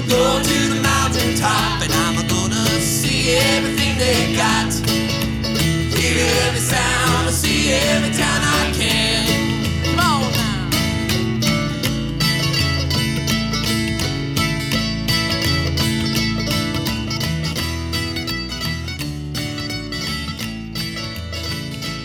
[0.08, 4.72] Go to the mountain top and I'm gonna see everything they got.
[5.98, 9.26] Hear every sound, to see every time I can.
[9.84, 10.70] Come on now.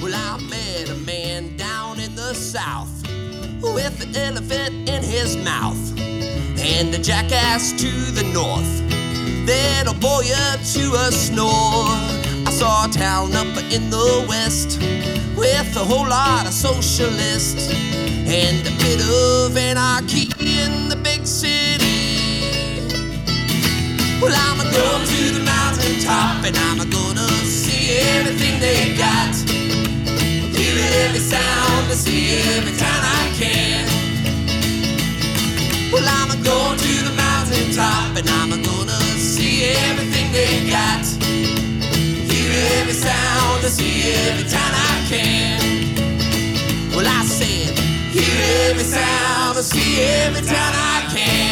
[0.03, 3.03] Well, I met a man down in the south
[3.61, 6.00] with an elephant in his mouth
[6.71, 8.73] and the jackass to the north.
[9.47, 11.91] That'll bore you to a snore.
[12.47, 14.79] I saw a town up in the west
[15.37, 22.41] with a whole lot of socialists and a bit of anarchy in the big city.
[24.23, 28.97] Well, I'm going to go to the mountain top and I'm gonna see everything they
[28.97, 29.35] got.
[30.55, 33.90] Hear every sound, see every time I can.
[35.93, 41.05] Well, I'm going to the mountain top and I'm gonna see everything they got.
[42.31, 45.59] Hear every sound, to see every time I can.
[46.95, 47.77] Well, I said,
[48.15, 51.51] hear every sound, to see every time I can.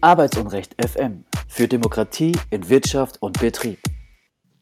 [0.00, 3.78] Arbeitsunrecht FM für Demokratie in Wirtschaft und Betrieb.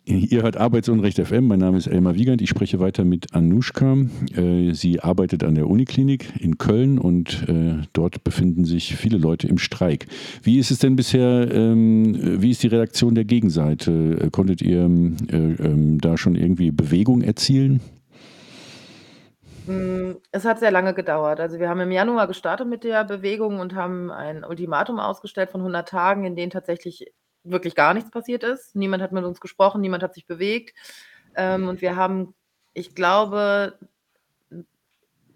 [0.06, 1.46] Ihr hört Arbeitsunrecht FM.
[1.46, 2.42] Mein Name ist Elmar Wiegand.
[2.42, 3.96] Ich spreche weiter mit Anushka.
[4.36, 9.48] Äh, sie arbeitet an der Uniklinik in Köln und äh, dort befinden sich viele Leute
[9.48, 10.06] im Streik.
[10.42, 14.28] Wie ist es denn bisher, ähm, wie ist die Reaktion der Gegenseite?
[14.30, 17.80] Konntet ihr äh, ähm, da schon irgendwie Bewegung erzielen?
[19.64, 21.40] Hm, es hat sehr lange gedauert.
[21.40, 25.62] Also, wir haben im Januar gestartet mit der Bewegung und haben ein Ultimatum ausgestellt von
[25.62, 27.06] 100 Tagen, in denen tatsächlich
[27.44, 28.74] wirklich gar nichts passiert ist.
[28.74, 30.76] Niemand hat mit uns gesprochen, niemand hat sich bewegt.
[31.37, 32.35] Ähm, und wir haben,
[32.72, 33.78] ich glaube,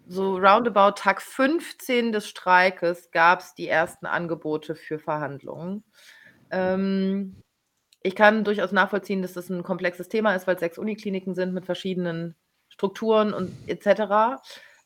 [0.06, 5.84] so roundabout Tag 15 des Streikes gab es die ersten Angebote für Verhandlungen.
[6.50, 7.42] Ähm,
[8.02, 11.52] ich kann durchaus nachvollziehen, dass das ein komplexes Thema ist, weil es sechs Unikliniken sind
[11.52, 12.36] mit verschiedenen
[12.70, 14.40] Strukturen und etc.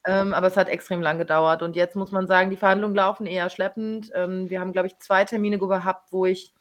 [0.04, 1.62] Ähm, aber es hat extrem lang gedauert.
[1.62, 4.10] Und jetzt muss man sagen, die Verhandlungen laufen eher schleppend.
[4.14, 6.52] Ähm, wir haben, glaube ich, zwei Termine gehabt, wo ich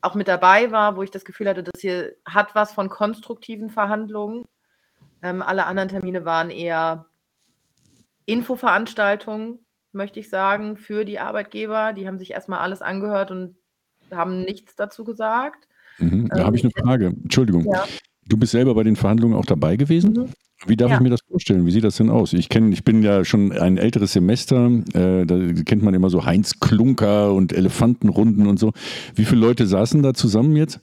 [0.00, 3.70] auch mit dabei war, wo ich das Gefühl hatte, das hier hat was von konstruktiven
[3.70, 4.44] Verhandlungen.
[5.22, 7.06] Ähm, alle anderen Termine waren eher
[8.26, 11.92] Infoveranstaltungen, möchte ich sagen, für die Arbeitgeber.
[11.92, 13.56] Die haben sich erstmal alles angehört und
[14.10, 15.68] haben nichts dazu gesagt.
[15.98, 17.06] Mhm, da ähm, habe ich eine Frage.
[17.06, 17.64] Entschuldigung.
[17.72, 17.84] Ja.
[18.28, 20.12] Du bist selber bei den Verhandlungen auch dabei gewesen?
[20.12, 20.28] Mhm.
[20.64, 20.96] Wie darf ja.
[20.96, 21.66] ich mir das vorstellen?
[21.66, 22.32] Wie sieht das denn aus?
[22.32, 26.24] Ich kenne, ich bin ja schon ein älteres Semester, äh, da kennt man immer so
[26.24, 28.72] Heinz Klunker und Elefantenrunden und so.
[29.14, 30.80] Wie viele Leute saßen da zusammen jetzt?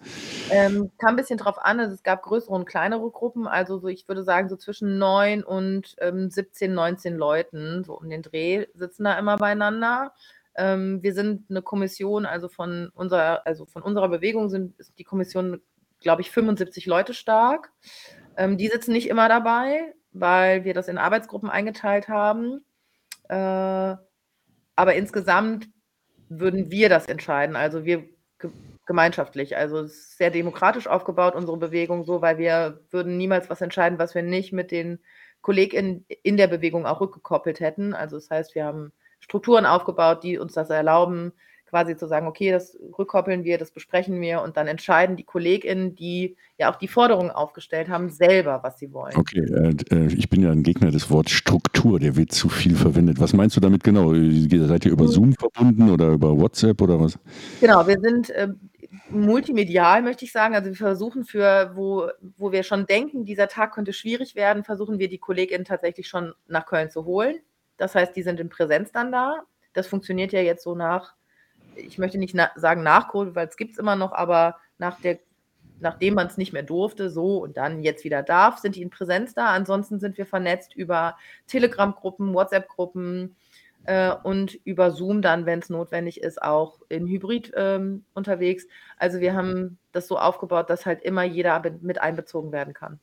[0.52, 3.88] Ähm, kam ein bisschen drauf an, also es gab größere und kleinere Gruppen, also so,
[3.88, 8.68] ich würde sagen, so zwischen 9 und ähm, 17, 19 Leuten, so um den Dreh,
[8.76, 10.14] sitzen da immer beieinander.
[10.56, 15.04] Ähm, wir sind eine Kommission, also von unserer, also von unserer Bewegung sind ist die
[15.04, 15.62] Kommission,
[16.04, 17.72] glaube ich, 75 Leute stark.
[18.38, 22.64] Ähm, die sitzen nicht immer dabei, weil wir das in Arbeitsgruppen eingeteilt haben.
[23.30, 23.96] Äh,
[24.76, 25.68] aber insgesamt
[26.30, 28.08] würden wir das entscheiden, also wir
[28.86, 29.56] gemeinschaftlich.
[29.58, 34.00] Also es ist sehr demokratisch aufgebaut, unsere Bewegung so, weil wir würden niemals was entscheiden,
[34.00, 35.00] was wir nicht mit den
[35.42, 37.94] KollegInnen in der Bewegung auch rückgekoppelt hätten.
[37.94, 41.34] Also das heißt, wir haben Strukturen aufgebaut, die uns das erlauben,
[41.74, 45.96] quasi zu sagen, okay, das rückkoppeln wir, das besprechen wir und dann entscheiden die KollegInnen,
[45.96, 49.16] die ja auch die Forderungen aufgestellt haben, selber, was sie wollen.
[49.18, 52.76] Okay, äh, äh ich bin ja ein Gegner des Wortes Struktur, der wird zu viel
[52.76, 53.20] verwendet.
[53.20, 54.14] Was meinst du damit genau?
[54.14, 55.10] Seid ihr über mhm.
[55.10, 57.18] Zoom verbunden oder über WhatsApp oder was?
[57.60, 58.50] Genau, wir sind äh,
[59.10, 60.54] multimedial, möchte ich sagen.
[60.54, 62.08] Also wir versuchen für, wo,
[62.38, 66.36] wo wir schon denken, dieser Tag könnte schwierig werden, versuchen wir die KollegInnen tatsächlich schon
[66.46, 67.38] nach Köln zu holen.
[67.78, 69.42] Das heißt, die sind in Präsenz dann da.
[69.74, 71.16] Das funktioniert ja jetzt so nach
[71.76, 75.00] ich möchte nicht na sagen nach Covid, weil es gibt es immer noch, aber nach
[75.02, 75.20] der,
[75.80, 78.90] nachdem man es nicht mehr durfte, so und dann jetzt wieder darf, sind die in
[78.90, 79.48] Präsenz da.
[79.48, 83.36] Ansonsten sind wir vernetzt über Telegram-Gruppen, WhatsApp-Gruppen
[83.86, 88.66] äh, und über Zoom dann, wenn es notwendig ist, auch in Hybrid ähm, unterwegs.
[88.98, 93.00] Also wir haben das so aufgebaut, dass halt immer jeder mit einbezogen werden kann.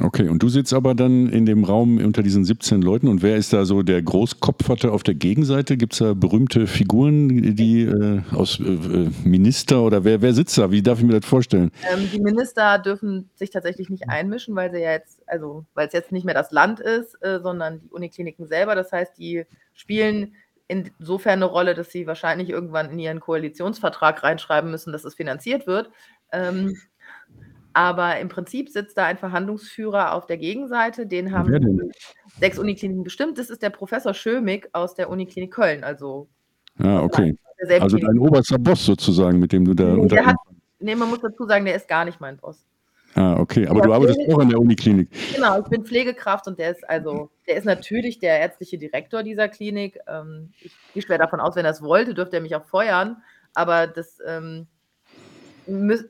[0.00, 3.36] Okay, und du sitzt aber dann in dem Raum unter diesen 17 Leuten und wer
[3.36, 5.76] ist da so der Großkopferte auf der Gegenseite?
[5.76, 10.56] Gibt es da berühmte Figuren, die äh, aus äh, äh, Minister oder wer, wer sitzt
[10.56, 10.70] da?
[10.70, 11.72] Wie darf ich mir das vorstellen?
[11.92, 15.92] Ähm, die Minister dürfen sich tatsächlich nicht einmischen, weil sie ja jetzt, also weil es
[15.92, 18.76] jetzt nicht mehr das Land ist, äh, sondern die Unikliniken selber.
[18.76, 20.34] Das heißt, die spielen
[20.68, 25.66] insofern eine Rolle, dass sie wahrscheinlich irgendwann in ihren Koalitionsvertrag reinschreiben müssen, dass es finanziert
[25.66, 25.90] wird.
[26.30, 26.76] Ähm,
[27.72, 31.92] aber im Prinzip sitzt da ein Verhandlungsführer auf der Gegenseite, den haben
[32.40, 33.38] sechs Unikliniken bestimmt.
[33.38, 35.84] Das ist der Professor Schömig aus der Uniklinik Köln.
[35.84, 36.28] Also,
[36.78, 37.36] ah, okay.
[37.80, 40.36] Also dein oberster Boss sozusagen, mit dem du da nee, hat,
[40.78, 42.64] nee, man muss dazu sagen, der ist gar nicht mein Boss.
[43.14, 45.08] Ah, okay, aber der du arbeitest auch an der Uniklinik.
[45.34, 49.48] Genau, ich bin Pflegekraft und der ist also, der ist natürlich der ärztliche Direktor dieser
[49.48, 49.98] Klinik.
[50.06, 53.16] Ähm, ich gehe schwer davon aus, wenn er es wollte, dürfte er mich auch feuern.
[53.54, 54.68] Aber das, ähm,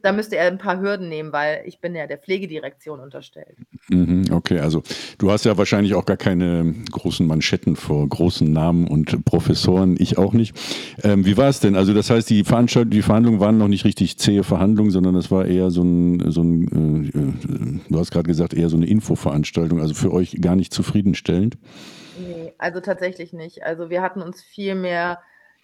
[0.02, 3.56] da müsste er ein paar Hürden nehmen, weil ich bin ja der Pflegedirektion unterstellt.
[3.88, 4.82] Mhm, okay, also
[5.18, 10.16] du hast ja wahrscheinlich auch gar keine großen Manschetten vor großen Namen und Professoren, ich
[10.16, 10.56] auch nicht.
[11.02, 11.74] Ähm, wie war es denn?
[11.74, 15.30] Also das heißt, die, Veranstaltung, die Verhandlungen waren noch nicht richtig zähe Verhandlungen, sondern es
[15.30, 18.86] war eher so ein, so ein äh, äh du hast gerade gesagt, eher so eine
[18.86, 21.58] Infoveranstaltung, also für euch gar nicht zufriedenstellend?
[22.20, 23.64] Nee, also tatsächlich nicht.
[23.64, 25.18] Also wir hatten uns viel mehr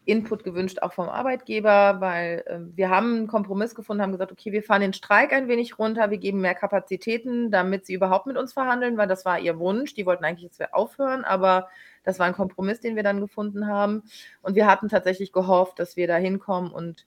[0.07, 4.53] Input gewünscht, auch vom Arbeitgeber, weil äh, wir haben einen Kompromiss gefunden, haben gesagt, okay,
[4.53, 8.37] wir fahren den Streik ein wenig runter, wir geben mehr Kapazitäten, damit sie überhaupt mit
[8.37, 9.95] uns verhandeln, weil das war ihr Wunsch.
[9.95, 11.69] Die wollten eigentlich, dass wir aufhören, aber
[12.03, 14.03] das war ein Kompromiss, den wir dann gefunden haben.
[14.43, 17.07] Und wir hatten tatsächlich gehofft, dass wir da hinkommen und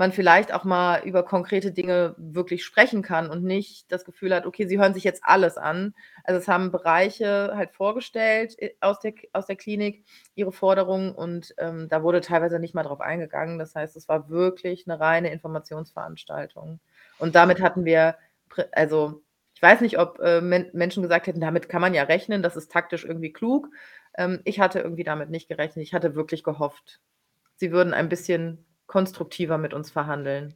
[0.00, 4.46] man vielleicht auch mal über konkrete Dinge wirklich sprechen kann und nicht das Gefühl hat,
[4.46, 5.94] okay, sie hören sich jetzt alles an.
[6.24, 11.54] Also es haben Bereiche halt vorgestellt äh, aus der, aus der Klinik, ihre Forderungen und
[11.58, 13.58] ähm, da wurde teilweise nicht mal drauf eingegangen.
[13.58, 16.80] Das heißt, es war wirklich eine reine Informationsveranstaltung.
[17.18, 18.16] Und damit hatten wir
[18.72, 19.22] also
[19.54, 22.56] ich weiß nicht, ob äh, Men Menschen gesagt hätten, damit kann man ja rechnen, das
[22.56, 23.68] ist taktisch irgendwie klug.
[24.16, 25.84] Ähm, ich hatte irgendwie damit nicht gerechnet.
[25.84, 27.00] Ich hatte wirklich gehofft,
[27.56, 30.54] sie würden ein bisschen konstruktiver mit uns verhandeln.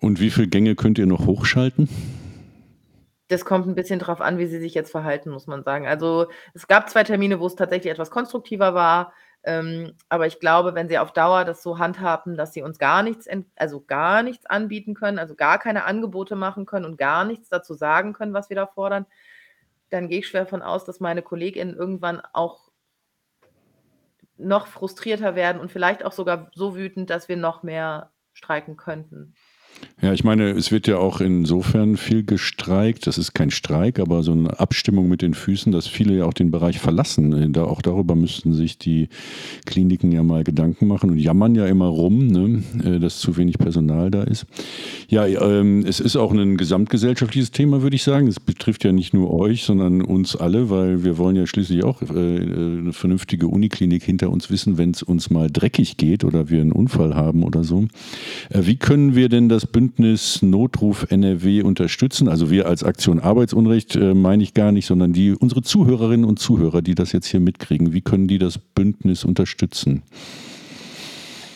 [0.00, 1.88] Und wie viele Gänge könnt ihr noch hochschalten?
[3.28, 5.86] Das kommt ein bisschen drauf an, wie sie sich jetzt verhalten, muss man sagen.
[5.86, 9.14] Also es gab zwei Termine, wo es tatsächlich etwas konstruktiver war.
[9.42, 13.02] Ähm, aber ich glaube, wenn sie auf Dauer das so handhaben, dass sie uns gar
[13.02, 17.48] nichts, also gar nichts anbieten können, also gar keine Angebote machen können und gar nichts
[17.48, 19.06] dazu sagen können, was wir da fordern,
[19.88, 22.71] dann gehe ich schwer von aus, dass meine KollegInnen irgendwann auch
[24.42, 29.34] noch frustrierter werden und vielleicht auch sogar so wütend, dass wir noch mehr streiken könnten.
[30.02, 33.06] Ja, ich meine, es wird ja auch insofern viel gestreikt.
[33.06, 36.32] Das ist kein Streik, aber so eine Abstimmung mit den Füßen, dass viele ja auch
[36.32, 37.52] den Bereich verlassen.
[37.52, 39.08] Da, auch darüber müssten sich die
[39.64, 43.58] Kliniken ja mal Gedanken machen und jammern ja immer rum, ne, äh, dass zu wenig
[43.58, 44.44] Personal da ist.
[45.08, 48.26] Ja, ähm, es ist auch ein gesamtgesellschaftliches Thema, würde ich sagen.
[48.26, 52.02] Es betrifft ja nicht nur euch, sondern uns alle, weil wir wollen ja schließlich auch
[52.02, 56.60] äh, eine vernünftige Uniklinik hinter uns wissen, wenn es uns mal dreckig geht oder wir
[56.60, 57.86] einen Unfall haben oder so.
[58.50, 62.28] Äh, wie können wir denn das Bündnis Notruf NRW unterstützen.
[62.28, 66.38] Also wir als Aktion Arbeitsunrecht äh, meine ich gar nicht, sondern die unsere Zuhörerinnen und
[66.38, 67.92] Zuhörer, die das jetzt hier mitkriegen.
[67.92, 70.02] Wie können die das Bündnis unterstützen?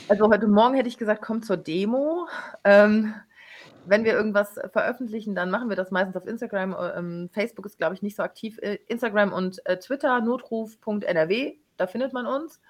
[0.09, 2.29] Also heute Morgen hätte ich gesagt, komm zur Demo.
[2.63, 3.15] Ähm,
[3.87, 6.77] wenn wir irgendwas veröffentlichen, dann machen wir das meistens auf Instagram.
[6.97, 8.59] Ähm, Facebook ist, glaube ich, nicht so aktiv.
[8.61, 12.61] Äh, Instagram und äh, Twitter, notruf.nrw, da findet man uns.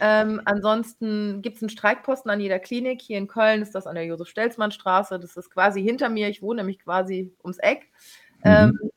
[0.00, 3.00] Ähm, ansonsten gibt es einen Streikposten an jeder Klinik.
[3.00, 5.18] Hier in Köln ist das an der Josef-Stelzmann-Straße.
[5.18, 6.28] Das ist quasi hinter mir.
[6.28, 7.90] Ich wohne nämlich quasi ums Eck.
[8.38, 8.44] Mhm.
[8.44, 8.90] Ähm,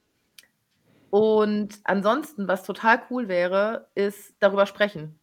[1.09, 5.19] und ansonsten, was total cool wäre, ist darüber sprechen.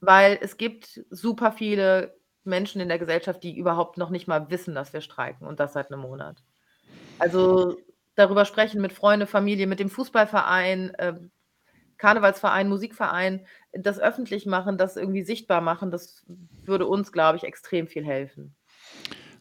[0.00, 4.74] Weil es gibt super viele Menschen in der Gesellschaft, die überhaupt noch nicht mal wissen,
[4.74, 6.42] dass wir streiken und das seit einem Monat.
[7.18, 7.78] Also
[8.14, 11.14] darüber sprechen mit Freunde, Familie, mit dem Fußballverein, äh,
[11.96, 13.46] Karnevalsverein, Musikverein,
[13.78, 16.24] das öffentlich machen, das irgendwie sichtbar machen, das
[16.64, 18.54] würde uns, glaube ich, extrem viel helfen.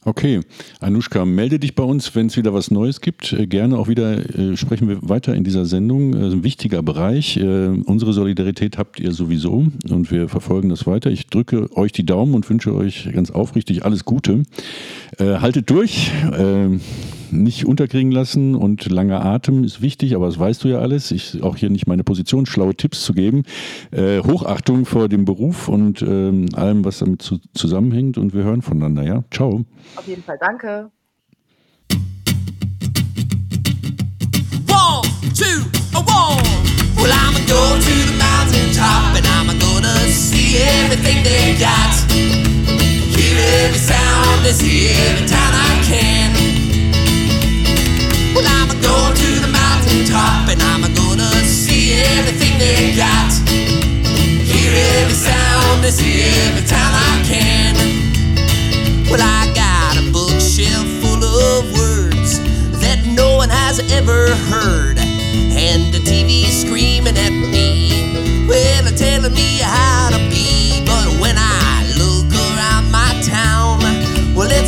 [0.06, 0.42] Okay,
[0.82, 3.32] Anushka, melde dich bei uns, wenn es wieder was Neues gibt.
[3.32, 6.14] Äh, gerne auch wieder äh, sprechen wir weiter in dieser Sendung.
[6.14, 7.38] Äh, ein wichtiger Bereich.
[7.38, 11.10] Äh, unsere Solidarität habt ihr sowieso und wir verfolgen das weiter.
[11.10, 14.44] Ich drücke euch die Daumen und wünsche euch ganz aufrichtig alles Gute.
[15.20, 16.12] Äh, haltet durch.
[17.34, 21.10] Nicht unterkriegen lassen und langer Atem ist wichtig, aber das weißt du ja alles.
[21.10, 23.42] Ich auch hier nicht meine Position, schlaue Tipps zu geben.
[23.90, 28.62] Äh, Hochachtung vor dem Beruf und ähm, allem, was damit zu, zusammenhängt und wir hören
[28.62, 29.24] voneinander, ja?
[29.32, 29.66] Ciao.
[29.96, 30.92] Auf jeden Fall, danke.
[34.70, 35.02] One,
[35.34, 35.66] two,
[35.96, 36.44] a one.
[36.96, 41.96] Well, I'm gonna go to the mountain top and I'm gonna see everything they got.
[43.18, 46.53] Hear every sound, see every time I can.
[48.84, 53.32] To the mountaintop and I'm gonna see everything they got.
[54.44, 57.76] Hear every sound, every time I can.
[59.10, 62.40] Well, I got a bookshelf full of words
[62.82, 69.60] that no one has ever heard, and the TV screaming at me, well, telling me
[69.60, 70.84] how to be.
[70.86, 71.73] But when I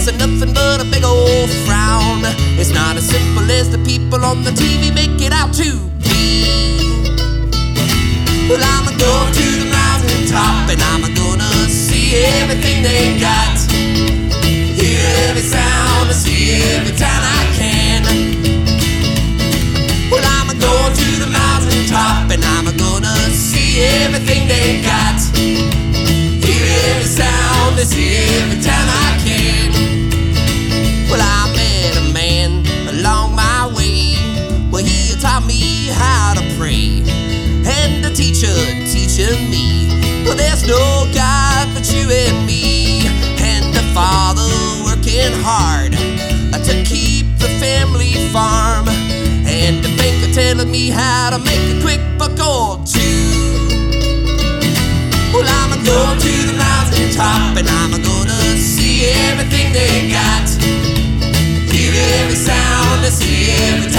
[0.05, 2.21] well, it's nothing but a big old frown.
[2.59, 6.89] It's not as simple as the people on the TV make it out to be.
[8.49, 13.57] Well, I'ma go to the mountain top and I'm gonna see everything they got.
[14.77, 18.03] Hear every sound and see every time I can.
[20.11, 25.17] Well, I'ma go to the mountain top and I'm gonna see everything they got.
[26.45, 29.34] Hear every sound and see every time I can.
[35.89, 37.03] How to pray.
[37.65, 38.53] And the teacher
[38.89, 39.89] teaching me.
[40.25, 43.07] Well, there's no God but you and me.
[43.39, 44.45] And the father
[44.83, 45.93] working hard
[46.53, 48.87] uh, to keep the family farm.
[49.45, 53.45] And the banker telling me how to make a quick buck or two.
[55.33, 60.47] Well, I'ma go to the mountain top and I'm gonna see everything they got.
[61.71, 63.94] Hear every sound and see every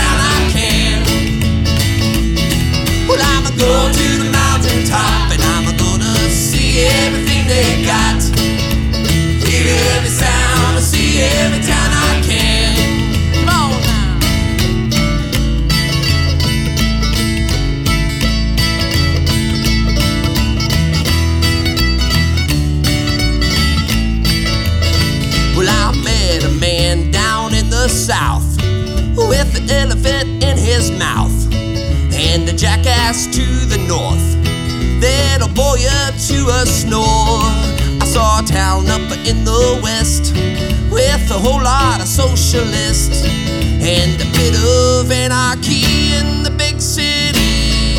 [29.66, 31.32] the elephant in his mouth
[32.14, 34.26] and the jackass to the north.
[35.00, 37.42] Then a boy up to a snore.
[38.00, 40.34] I saw a town up in the west
[40.90, 47.94] with a whole lot of socialists and a bit of anarchy in the big city.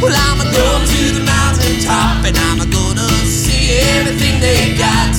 [0.00, 5.14] Well, I'ma go to the mountain top and I'm gonna see everything they got.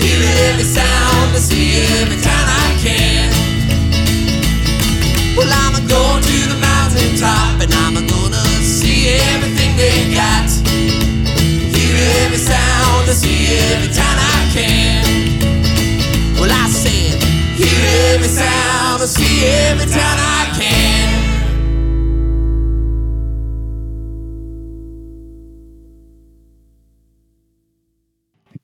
[0.00, 3.15] Hear every sound and see every town I can.
[5.36, 10.48] Well, I'ma go to the mountaintop and I'm gonna see everything they got.
[11.76, 15.04] Hear every sound and see every town I can.
[16.40, 17.22] Well, I said,
[17.52, 20.96] hear every sound and see every town I can.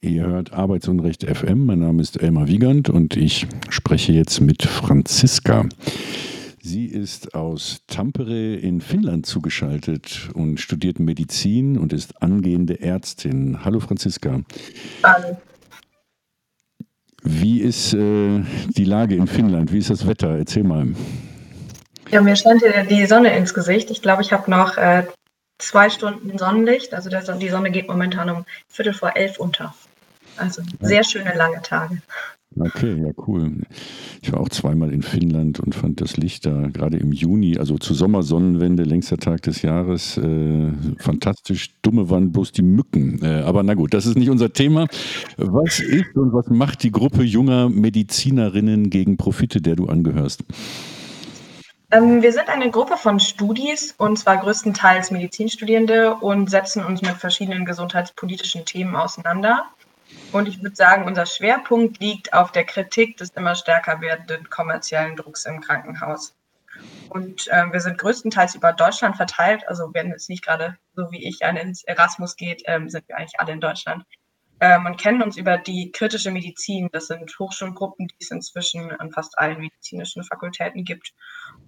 [0.01, 1.67] Ihr hört Arbeitsunrecht FM.
[1.67, 5.67] Mein Name ist Elmar Wiegand und ich spreche jetzt mit Franziska.
[6.65, 13.65] Sie ist aus Tampere in Finnland zugeschaltet und studiert Medizin und ist angehende Ärztin.
[13.65, 14.43] Hallo Franziska.
[15.03, 15.41] Hallo.
[17.25, 19.73] Wie ist äh, die Lage in Finnland?
[19.73, 20.39] Wie ist das Wetter?
[20.39, 20.87] Erzähl mal.
[22.13, 23.91] Ja, mir scheint hier die Sonne ins Gesicht.
[23.91, 25.05] Ich glaube, ich habe noch äh,
[25.59, 26.95] zwei Stunden Sonnenlicht.
[26.95, 29.75] Also Son- die Sonne geht momentan um Viertel vor elf unter.
[30.37, 32.01] Also sehr schöne lange Tage.
[32.59, 33.63] Okay, ja, cool.
[34.21, 37.79] Ich war auch zweimal in Finnland und fand das Licht da gerade im Juni, also
[37.79, 41.71] zur Sommersonnenwende, längster Tag des Jahres, äh, fantastisch.
[41.83, 43.21] Dumme waren bloß die Mücken.
[43.23, 44.87] Äh, aber na gut, das ist nicht unser Thema.
[45.37, 50.45] Was ist und was macht die Gruppe junger Medizinerinnen gegen Profite, der du angehörst?
[51.93, 57.13] Ähm, wir sind eine Gruppe von Studis und zwar größtenteils Medizinstudierende und setzen uns mit
[57.13, 59.67] verschiedenen gesundheitspolitischen Themen auseinander.
[60.33, 65.15] Und ich würde sagen, unser Schwerpunkt liegt auf der Kritik des immer stärker werdenden kommerziellen
[65.15, 66.35] Drucks im Krankenhaus.
[67.11, 69.69] Und ähm, wir sind größtenteils über Deutschland verteilt.
[69.69, 73.19] Also wenn es nicht gerade so wie ich einen ins Erasmus geht, ähm, sind wir
[73.19, 74.05] eigentlich alle in Deutschland.
[74.61, 76.89] Ähm, und kennen uns über die kritische Medizin.
[76.93, 81.13] Das sind Hochschulgruppen, die es inzwischen an fast allen medizinischen Fakultäten gibt.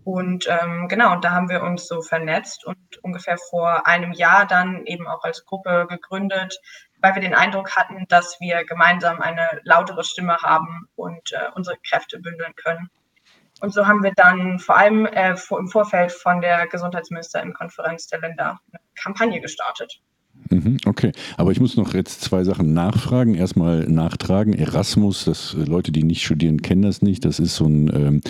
[0.05, 4.47] Und ähm, genau, und da haben wir uns so vernetzt und ungefähr vor einem Jahr
[4.47, 6.59] dann eben auch als Gruppe gegründet,
[7.05, 11.77] weil wir den Eindruck hatten, dass wir gemeinsam eine lautere Stimme haben und äh, unsere
[11.87, 12.89] Kräfte bündeln können.
[13.61, 18.59] Und so haben wir dann vor allem äh, im Vorfeld von der Gesundheitsministerinnenkonferenz der Länder
[18.73, 20.01] eine Kampagne gestartet.
[20.49, 23.35] Mhm, Okay, aber ich muss noch jetzt zwei Sachen nachfragen.
[23.35, 24.55] Erstmal nachtragen.
[24.55, 27.27] Erasmus, das äh, Leute, die nicht studieren, kennen das nicht.
[27.27, 28.21] Das ist so ein ähm,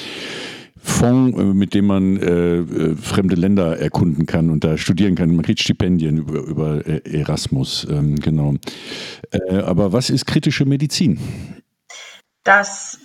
[0.84, 5.34] Fonds, äh, mit dem man äh, äh, fremde Länder erkunden kann und da studieren kann.
[5.34, 8.54] Man kriegt Stipendien über, über äh, Erasmus, ähm, genau.
[9.30, 11.18] Äh, aber was ist kritische Medizin?
[12.44, 13.00] Das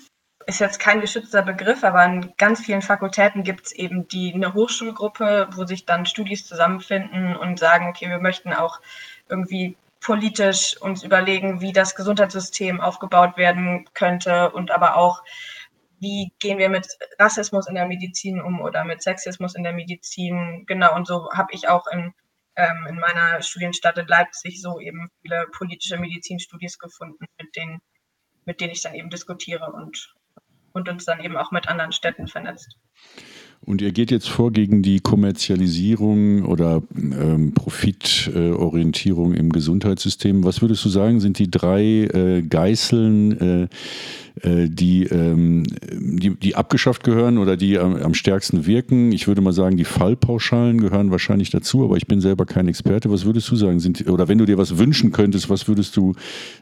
[0.45, 4.53] ist jetzt kein geschützter Begriff, aber an ganz vielen Fakultäten gibt es eben die eine
[4.53, 8.81] Hochschulgruppe, wo sich dann Studis zusammenfinden und sagen, okay, wir möchten auch
[9.29, 15.23] irgendwie politisch uns überlegen, wie das Gesundheitssystem aufgebaut werden könnte und aber auch,
[15.99, 16.87] wie gehen wir mit
[17.17, 20.65] Rassismus in der Medizin um oder mit Sexismus in der Medizin.
[20.67, 22.13] Genau, und so habe ich auch in,
[22.55, 27.81] ähm, in meiner Studienstadt in Leipzig so eben viele politische Medizinstudis gefunden, mit denen,
[28.45, 30.15] mit denen ich dann eben diskutiere und,
[30.73, 32.77] und uns dann eben auch mit anderen Städten vernetzt.
[33.69, 40.43] Und ihr geht jetzt vor gegen die Kommerzialisierung oder ähm, Profitorientierung im Gesundheitssystem.
[40.43, 43.67] Was würdest du sagen, sind die drei äh, Geißeln, äh,
[44.41, 49.11] äh, die, ähm, die, die abgeschafft gehören oder die am, am stärksten wirken?
[49.11, 53.11] Ich würde mal sagen, die Fallpauschalen gehören wahrscheinlich dazu, aber ich bin selber kein Experte.
[53.11, 53.79] Was würdest du sagen?
[53.79, 56.15] Sind, oder wenn du dir was wünschen könntest, was würdest du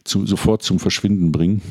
[0.03, 1.61] zu, sofort zum Verschwinden bringen?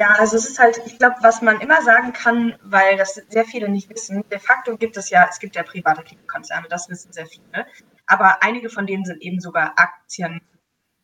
[0.00, 3.44] Ja, also es ist halt, ich glaube, was man immer sagen kann, weil das sehr
[3.44, 7.12] viele nicht wissen, de facto gibt es ja, es gibt ja private Klinikkonzerne, das wissen
[7.12, 7.66] sehr viele.
[8.06, 10.40] Aber einige von denen sind eben sogar Aktien,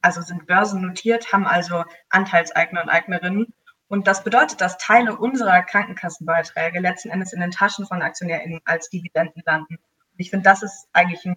[0.00, 3.52] also sind börsennotiert, haben also Anteilseigner und Eignerinnen.
[3.88, 8.88] Und das bedeutet, dass Teile unserer Krankenkassenbeiträge letzten Endes in den Taschen von AktionärInnen als
[8.88, 9.74] Dividenden landen.
[9.74, 11.36] Und ich finde, das ist eigentlich ein,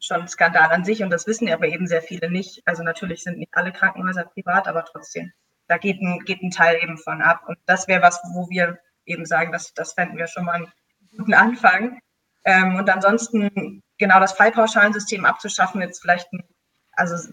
[0.00, 2.60] schon ein Skandal an sich und das wissen aber eben sehr viele nicht.
[2.66, 5.32] Also natürlich sind nicht alle Krankenhäuser privat, aber trotzdem
[5.72, 7.44] da geht ein, geht ein Teil eben von ab.
[7.48, 10.72] Und das wäre was, wo wir eben sagen, das, das fänden wir schon mal einen
[11.16, 11.98] guten Anfang.
[12.44, 16.44] Ähm, und ansonsten genau das Fallpauschalensystem abzuschaffen, jetzt vielleicht, ein,
[16.92, 17.32] also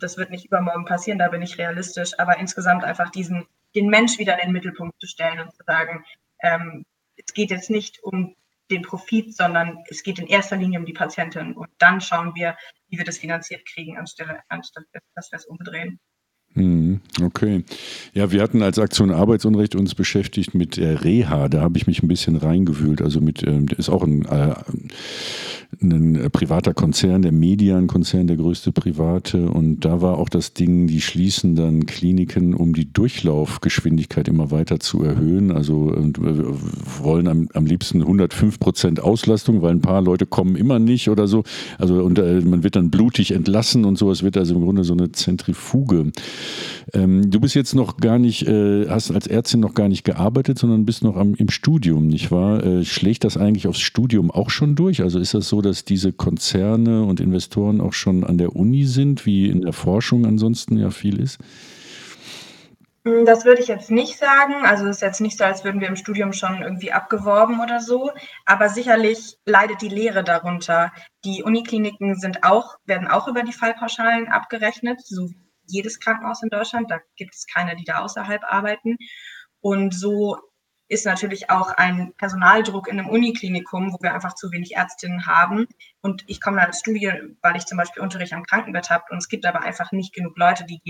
[0.00, 4.18] das wird nicht übermorgen passieren, da bin ich realistisch, aber insgesamt einfach diesen, den Mensch
[4.18, 6.02] wieder in den Mittelpunkt zu stellen und zu sagen,
[6.40, 8.34] ähm, es geht jetzt nicht um
[8.70, 11.52] den Profit, sondern es geht in erster Linie um die Patientin.
[11.52, 12.56] Und dann schauen wir,
[12.88, 16.00] wie wir das finanziert kriegen, anstelle, anstatt dass wir es umdrehen.
[16.54, 16.85] Mhm.
[17.22, 17.64] Okay.
[18.12, 21.48] Ja, wir hatten als Aktion Arbeitsunrecht uns beschäftigt mit der Reha.
[21.48, 23.00] Da habe ich mich ein bisschen reingewühlt.
[23.00, 24.54] Also mit, ähm, ist auch ein, äh,
[25.80, 29.48] ein äh, privater Konzern, der Median-Konzern, der größte private.
[29.48, 34.78] Und da war auch das Ding, die schließen dann Kliniken, um die Durchlaufgeschwindigkeit immer weiter
[34.78, 35.52] zu erhöhen.
[35.52, 40.78] Also und wollen am, am liebsten 105 Prozent Auslastung, weil ein paar Leute kommen immer
[40.78, 41.44] nicht oder so.
[41.78, 44.10] Also und äh, man wird dann blutig entlassen und so.
[44.10, 46.12] Es wird also im Grunde so eine Zentrifuge.
[46.92, 50.58] Ähm, du bist jetzt noch gar nicht, äh, hast als Ärztin noch gar nicht gearbeitet,
[50.58, 52.64] sondern bist noch am, im Studium, nicht wahr?
[52.64, 55.02] Äh, schlägt das eigentlich aufs Studium auch schon durch?
[55.02, 59.26] Also ist das so, dass diese Konzerne und Investoren auch schon an der Uni sind,
[59.26, 61.38] wie in der Forschung ansonsten ja viel ist?
[63.24, 64.64] Das würde ich jetzt nicht sagen.
[64.64, 67.80] Also es ist jetzt nicht so, als würden wir im Studium schon irgendwie abgeworben oder
[67.80, 68.10] so.
[68.46, 70.92] Aber sicherlich leidet die Lehre darunter.
[71.24, 76.48] Die Unikliniken sind auch, werden auch über die Fallpauschalen abgerechnet, so wie jedes Krankenhaus in
[76.48, 76.90] Deutschland.
[76.90, 78.96] Da gibt es keine, die da außerhalb arbeiten.
[79.60, 80.38] Und so
[80.88, 85.66] ist natürlich auch ein Personaldruck in einem Uniklinikum, wo wir einfach zu wenig Ärztinnen haben.
[86.00, 87.12] Und ich komme als Studie,
[87.42, 90.38] weil ich zum Beispiel Unterricht am Krankenbett habe und es gibt aber einfach nicht genug
[90.38, 90.80] Leute, die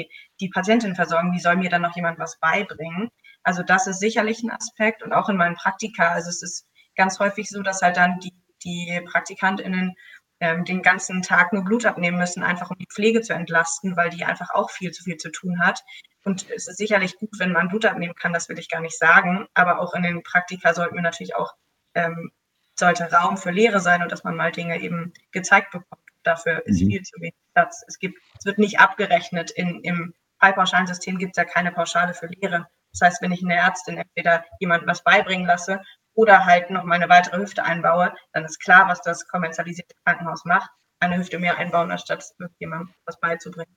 [0.40, 1.32] die Patientin versorgen.
[1.32, 3.10] Wie soll mir dann noch jemand was beibringen?
[3.42, 6.08] Also das ist sicherlich ein Aspekt und auch in meinen Praktika.
[6.08, 9.94] Also es ist ganz häufig so, dass halt dann die, die PraktikantInnen
[10.40, 14.24] den ganzen Tag nur Blut abnehmen müssen, einfach um die Pflege zu entlasten, weil die
[14.24, 15.82] einfach auch viel zu viel zu tun hat.
[16.24, 18.98] Und es ist sicherlich gut, wenn man Blut abnehmen kann, das will ich gar nicht
[18.98, 19.46] sagen.
[19.54, 21.54] Aber auch in den Praktika sollten wir natürlich auch,
[21.94, 22.32] ähm,
[22.74, 26.02] sollte Raum für Lehre sein und dass man mal Dinge eben gezeigt bekommt.
[26.22, 26.88] Dafür ist mhm.
[26.88, 27.84] viel zu wenig Platz.
[27.86, 29.50] Es gibt, es wird nicht abgerechnet.
[29.52, 32.66] In, Im Fallpauschalensystem gibt es ja keine Pauschale für Lehre.
[32.92, 35.80] Das heißt, wenn ich eine Ärztin entweder jemandem was beibringen lasse
[36.16, 40.44] oder halt noch mal eine weitere Hüfte einbaue, dann ist klar, was das kommerzialisierte Krankenhaus
[40.44, 40.70] macht.
[40.98, 42.24] Eine Hüfte mehr einbauen, anstatt
[42.58, 43.76] jemandem was beizubringen.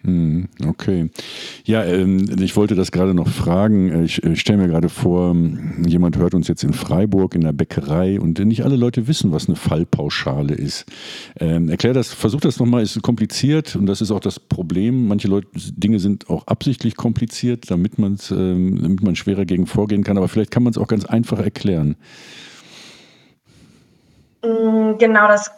[0.00, 0.33] Hm,
[0.66, 1.10] okay.
[1.64, 4.04] Ja, ähm, ich wollte das gerade noch fragen.
[4.04, 5.34] Ich stelle mir gerade vor,
[5.86, 9.46] jemand hört uns jetzt in Freiburg in der Bäckerei und nicht alle Leute wissen, was
[9.46, 10.86] eine Fallpauschale ist.
[11.40, 15.08] Ähm, erklär das, versuch das nochmal, ist kompliziert und das ist auch das Problem.
[15.08, 20.04] Manche Leute, Dinge sind auch absichtlich kompliziert, damit, man's, ähm, damit man schwerer gegen vorgehen
[20.04, 21.96] kann, aber vielleicht kann man es auch ganz einfach erklären.
[24.42, 25.50] Mm, genau, das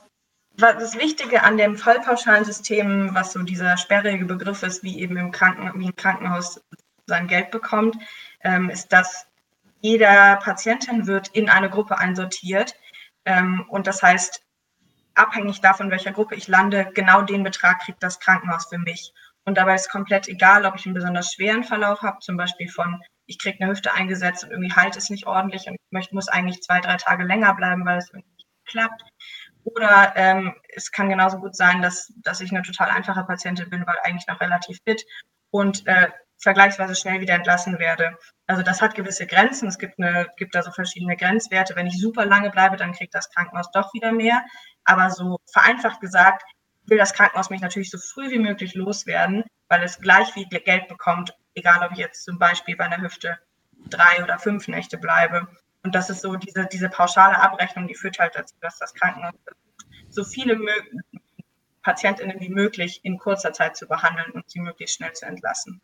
[0.56, 5.78] das Wichtige an dem Fallpauschalensystem, was so dieser sperrige Begriff ist, wie eben im Kranken,
[5.78, 6.60] wie ein Krankenhaus
[7.06, 7.96] sein Geld bekommt,
[8.42, 9.26] ähm, ist, dass
[9.80, 12.74] jeder Patientin wird in eine Gruppe einsortiert.
[13.24, 14.42] Ähm, und das heißt,
[15.14, 19.12] abhängig davon, welcher Gruppe ich lande, genau den Betrag kriegt das Krankenhaus für mich.
[19.44, 23.00] Und dabei ist komplett egal, ob ich einen besonders schweren Verlauf habe, zum Beispiel von,
[23.26, 26.28] ich kriege eine Hüfte eingesetzt und irgendwie halt es nicht ordentlich und ich möchte, muss
[26.28, 29.02] eigentlich zwei, drei Tage länger bleiben, weil es irgendwie nicht klappt.
[29.66, 33.84] Oder ähm, es kann genauso gut sein, dass, dass ich eine total einfache Patientin bin,
[33.84, 35.04] weil eigentlich noch relativ fit
[35.50, 36.08] und äh,
[36.38, 38.16] vergleichsweise schnell wieder entlassen werde.
[38.46, 39.66] Also das hat gewisse Grenzen.
[39.68, 41.74] Es gibt, eine, gibt da so verschiedene Grenzwerte.
[41.74, 44.44] Wenn ich super lange bleibe, dann kriegt das Krankenhaus doch wieder mehr.
[44.84, 46.44] Aber so vereinfacht gesagt,
[46.84, 50.86] will das Krankenhaus mich natürlich so früh wie möglich loswerden, weil es gleich viel Geld
[50.86, 53.36] bekommt, egal ob ich jetzt zum Beispiel bei einer Hüfte
[53.90, 55.48] drei oder fünf Nächte bleibe.
[55.86, 59.34] Und das ist so diese, diese pauschale Abrechnung, die führt halt dazu, dass das Krankenhaus
[60.10, 60.58] so viele
[61.82, 65.80] PatientInnen wie möglich in kurzer Zeit zu behandeln und sie möglichst schnell zu entlassen.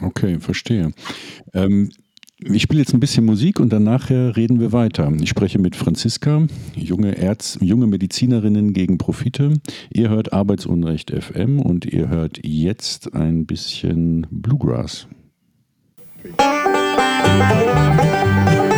[0.00, 0.90] Okay, verstehe.
[1.52, 1.92] Ähm,
[2.40, 5.12] ich spiele jetzt ein bisschen Musik und danach reden wir weiter.
[5.20, 9.60] Ich spreche mit Franziska, junge Ärz, junge Medizinerinnen gegen Profite.
[9.90, 15.06] Ihr hört Arbeitsunrecht FM und ihr hört jetzt ein bisschen Bluegrass.
[16.24, 18.73] Musik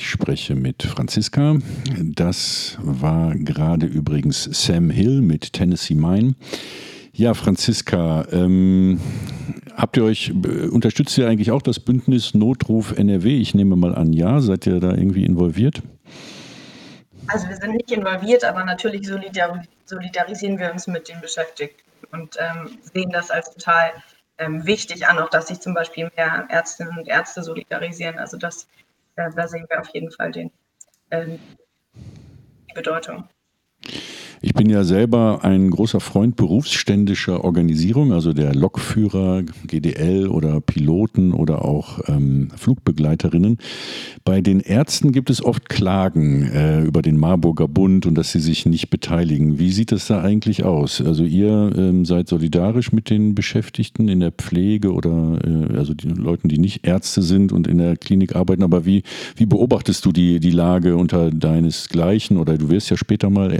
[0.00, 1.58] Ich spreche mit Franziska.
[1.98, 6.36] Das war gerade übrigens Sam Hill mit Tennessee Mine.
[7.12, 8.98] Ja, Franziska, ähm,
[9.74, 13.36] habt ihr euch, äh, unterstützt ihr eigentlich auch das Bündnis Notruf NRW?
[13.36, 14.40] Ich nehme mal an, ja.
[14.40, 15.82] Seid ihr da irgendwie involviert?
[17.26, 22.38] Also wir sind nicht involviert, aber natürlich solidar solidarisieren wir uns mit den Beschäftigten und
[22.38, 23.90] ähm, sehen das als total
[24.38, 28.18] ähm, wichtig an, auch dass sich zum Beispiel mehr Ärztinnen und Ärzte solidarisieren.
[28.18, 28.66] Also das,
[29.28, 30.50] da sehen wir auf jeden Fall den,
[31.10, 31.38] ähm,
[31.94, 33.28] die Bedeutung.
[34.42, 41.34] Ich bin ja selber ein großer Freund berufsständischer Organisierung, also der Lokführer, GDL oder Piloten
[41.34, 43.58] oder auch ähm, Flugbegleiterinnen.
[44.24, 48.40] Bei den Ärzten gibt es oft Klagen äh, über den Marburger Bund und dass sie
[48.40, 49.58] sich nicht beteiligen.
[49.58, 51.02] Wie sieht es da eigentlich aus?
[51.02, 56.16] Also ihr ähm, seid solidarisch mit den Beschäftigten in der Pflege oder äh, also den
[56.16, 59.02] Leuten, die nicht Ärzte sind und in der Klinik arbeiten, aber wie,
[59.36, 63.52] wie beobachtest du die, die Lage unter deinesgleichen oder du wirst ja später mal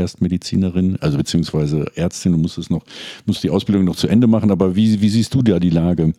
[0.70, 2.84] Erstmedizinerin, also beziehungsweise Ärztin, du musst es noch,
[3.26, 6.12] musst die Ausbildung noch zu Ende machen, aber wie, wie siehst du da die Lage?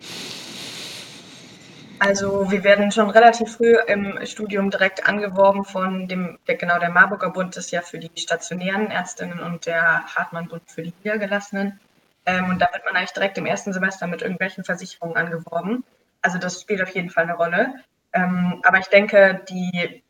[1.99, 6.89] Also wir werden schon relativ früh im Studium direkt angeworben von dem, der, genau der
[6.89, 11.79] Marburger Bund ist ja für die stationären Ärztinnen und der Hartmann-Bund für die Niedergelassenen.
[12.25, 15.83] Ähm, und da wird man eigentlich direkt im ersten Semester mit irgendwelchen Versicherungen angeworben.
[16.23, 17.75] Also das spielt auf jeden Fall eine Rolle.
[18.13, 20.01] Ähm, aber ich denke, die,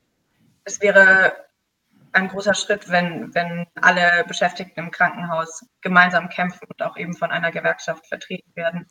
[0.63, 1.33] es wäre
[2.13, 7.31] ein großer Schritt, wenn, wenn alle Beschäftigten im Krankenhaus gemeinsam kämpfen und auch eben von
[7.31, 8.87] einer Gewerkschaft vertreten werden.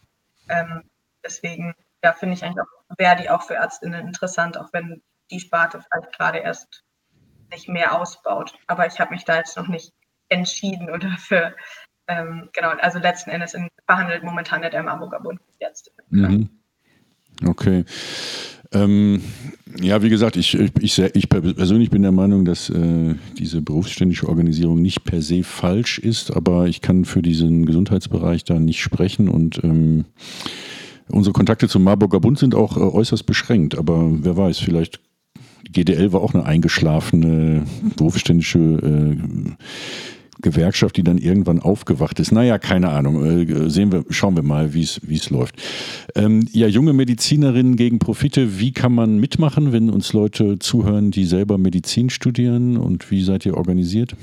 [0.49, 0.85] Ähm,
[1.25, 5.81] deswegen ja, finde ich eigentlich auch Verdi auch für Ärztinnen interessant, auch wenn die Sparte
[5.81, 6.83] vielleicht gerade erst
[7.53, 8.59] sich mehr ausbaut.
[8.67, 9.93] Aber ich habe mich da jetzt noch nicht
[10.29, 11.55] entschieden oder für,
[12.07, 15.93] ähm, genau, also letzten Endes in, verhandelt momentan der Marburger Bund jetzt.
[16.09, 16.51] Mhm.
[17.47, 17.85] Okay.
[18.73, 19.21] Ähm,
[19.81, 24.81] ja, wie gesagt, ich, ich, ich, persönlich bin der Meinung, dass äh, diese berufsständische Organisierung
[24.81, 29.63] nicht per se falsch ist, aber ich kann für diesen Gesundheitsbereich da nicht sprechen und
[29.65, 30.05] ähm,
[31.09, 35.01] unsere Kontakte zum Marburger Bund sind auch äh, äußerst beschränkt, aber wer weiß, vielleicht
[35.65, 37.65] GDL war auch eine eingeschlafene
[37.97, 39.17] berufsständische äh,
[40.41, 42.33] Gewerkschaft, die dann irgendwann aufgewacht ist.
[42.33, 43.25] Naja, keine Ahnung.
[43.25, 45.57] Äh, sehen wir, schauen wir mal, wie es läuft.
[46.15, 51.25] Ähm, ja, junge Medizinerinnen gegen Profite, wie kann man mitmachen, wenn uns Leute zuhören, die
[51.25, 54.17] selber Medizin studieren und wie seid ihr organisiert?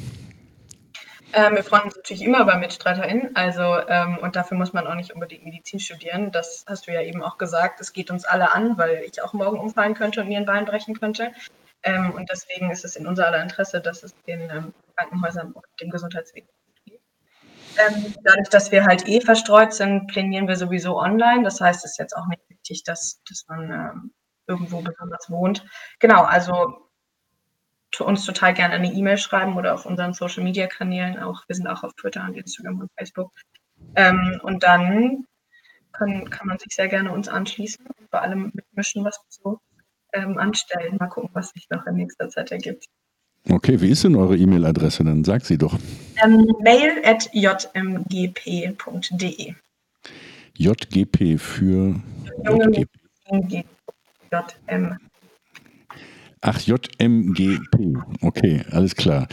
[1.34, 4.96] Ähm, wir freuen uns natürlich immer über MitstreiterInnen, also ähm, und dafür muss man auch
[4.96, 6.32] nicht unbedingt Medizin studieren.
[6.32, 7.82] Das hast du ja eben auch gesagt.
[7.82, 10.66] Es geht uns alle an, weil ich auch morgen umfallen könnte und mir ein Bein
[10.66, 11.32] brechen könnte.
[11.84, 15.66] Ähm, und deswegen ist es in unser aller Interesse, dass es den ähm, Krankenhäusern und
[15.80, 16.50] dem Gesundheitswesen.
[17.80, 21.44] Ähm, dadurch, dass wir halt eh verstreut sind, plänieren wir sowieso online.
[21.44, 24.14] Das heißt, es ist jetzt auch nicht wichtig, dass, dass man ähm,
[24.48, 25.66] irgendwo besonders wohnt.
[26.00, 26.88] Genau, also
[28.00, 31.44] uns total gerne eine E-Mail schreiben oder auf unseren Social Media Kanälen auch.
[31.48, 33.32] Wir sind auch auf Twitter und Instagram und Facebook.
[33.96, 35.26] Ähm, und dann
[35.94, 39.60] kann, kann man sich sehr gerne uns anschließen und vor allem mitmischen, was wir so
[40.14, 40.98] ähm, anstellen.
[41.00, 42.86] Mal gucken, was sich noch in nächster Zeit ergibt.
[43.50, 45.04] Okay, wie ist denn eure E-Mail-Adresse?
[45.04, 45.78] Dann sagt sie doch.
[46.24, 48.74] Ähm, mail at jmgp.de.
[50.58, 51.96] JGP für
[52.44, 52.90] JGP.
[54.32, 54.98] JM.
[56.42, 57.98] Ach, JMGP.
[58.22, 59.28] Okay, alles klar.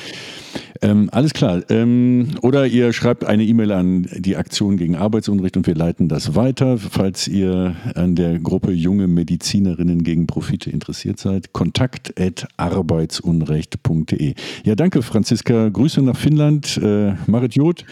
[0.84, 1.62] Ähm, alles klar.
[1.70, 6.36] Ähm, oder ihr schreibt eine E-Mail an die Aktion gegen Arbeitsunrecht und wir leiten das
[6.36, 6.76] weiter.
[6.76, 14.34] Falls ihr an der Gruppe Junge Medizinerinnen gegen Profite interessiert seid, kontakt at arbeitsunrecht.de.
[14.64, 15.70] Ja, danke, Franziska.
[15.70, 16.76] Grüße nach Finnland.
[16.76, 17.86] Äh, Marit Jod,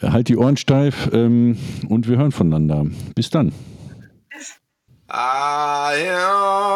[0.00, 1.56] halt die Ohren steif ähm,
[1.88, 2.86] und wir hören voneinander.
[3.16, 3.50] Bis dann.
[5.12, 6.68] I am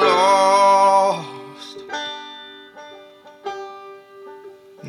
[0.00, 1.31] lost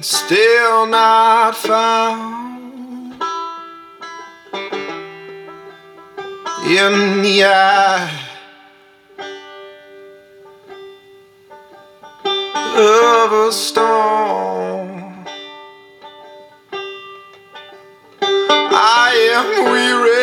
[0.04, 3.14] still not found
[6.68, 8.24] in the eye
[12.76, 15.26] of a storm.
[18.76, 20.23] I am weary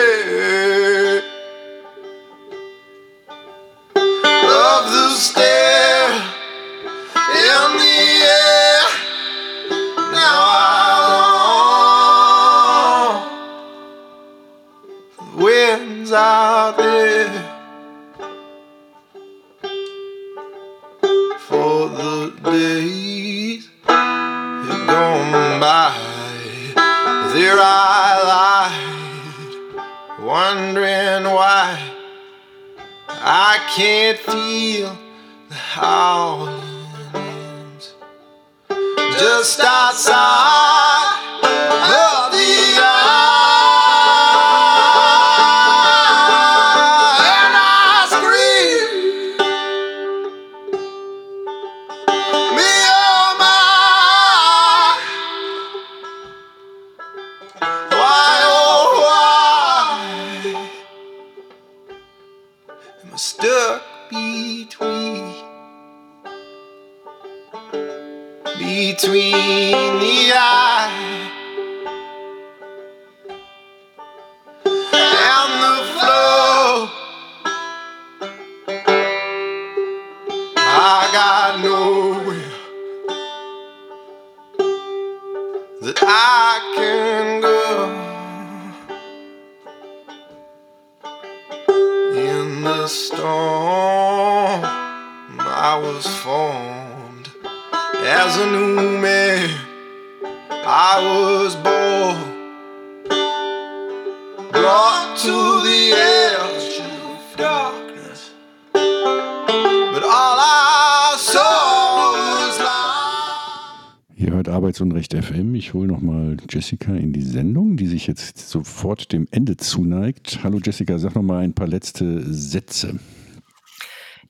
[119.60, 120.40] zuneigt.
[120.42, 122.98] Hallo Jessica, sag nochmal ein paar letzte Sätze.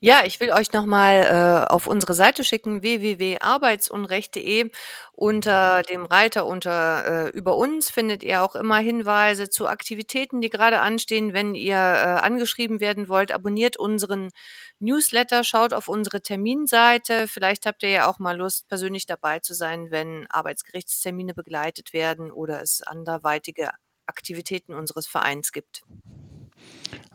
[0.03, 4.71] Ja, ich will euch nochmal äh, auf unsere Seite schicken, www.arbeitsunrecht.de.
[5.13, 10.49] Unter dem Reiter unter äh, über uns findet ihr auch immer Hinweise zu Aktivitäten, die
[10.49, 11.33] gerade anstehen.
[11.33, 14.31] Wenn ihr äh, angeschrieben werden wollt, abonniert unseren
[14.79, 17.27] Newsletter, schaut auf unsere Terminseite.
[17.27, 22.31] Vielleicht habt ihr ja auch mal Lust, persönlich dabei zu sein, wenn Arbeitsgerichtstermine begleitet werden
[22.31, 23.69] oder es anderweitige
[24.11, 25.83] Aktivitäten unseres Vereins gibt.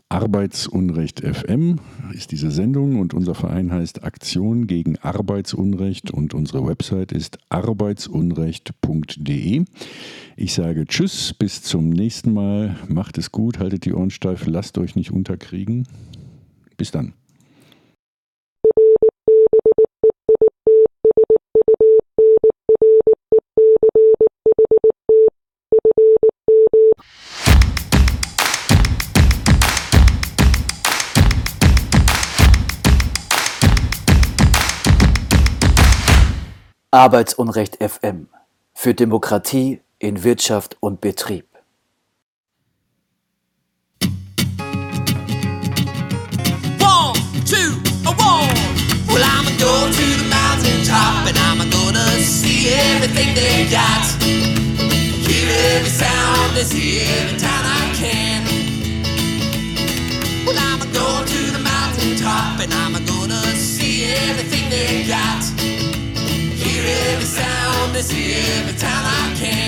[0.09, 1.79] Arbeitsunrecht FM
[2.11, 9.65] ist diese Sendung und unser Verein heißt Aktion gegen Arbeitsunrecht und unsere Website ist arbeitsunrecht.de.
[10.35, 12.75] Ich sage Tschüss, bis zum nächsten Mal.
[12.87, 15.87] Macht es gut, haltet die Ohren steif, lasst euch nicht unterkriegen.
[16.77, 17.13] Bis dann.
[36.91, 38.29] Arbeitsunrecht FM
[38.73, 41.45] für Demokratie in Wirtschaft und Betrieb.
[52.69, 54.03] Everything they got.
[54.21, 57.56] Hear every sound and see every town
[68.07, 69.66] see every time I can.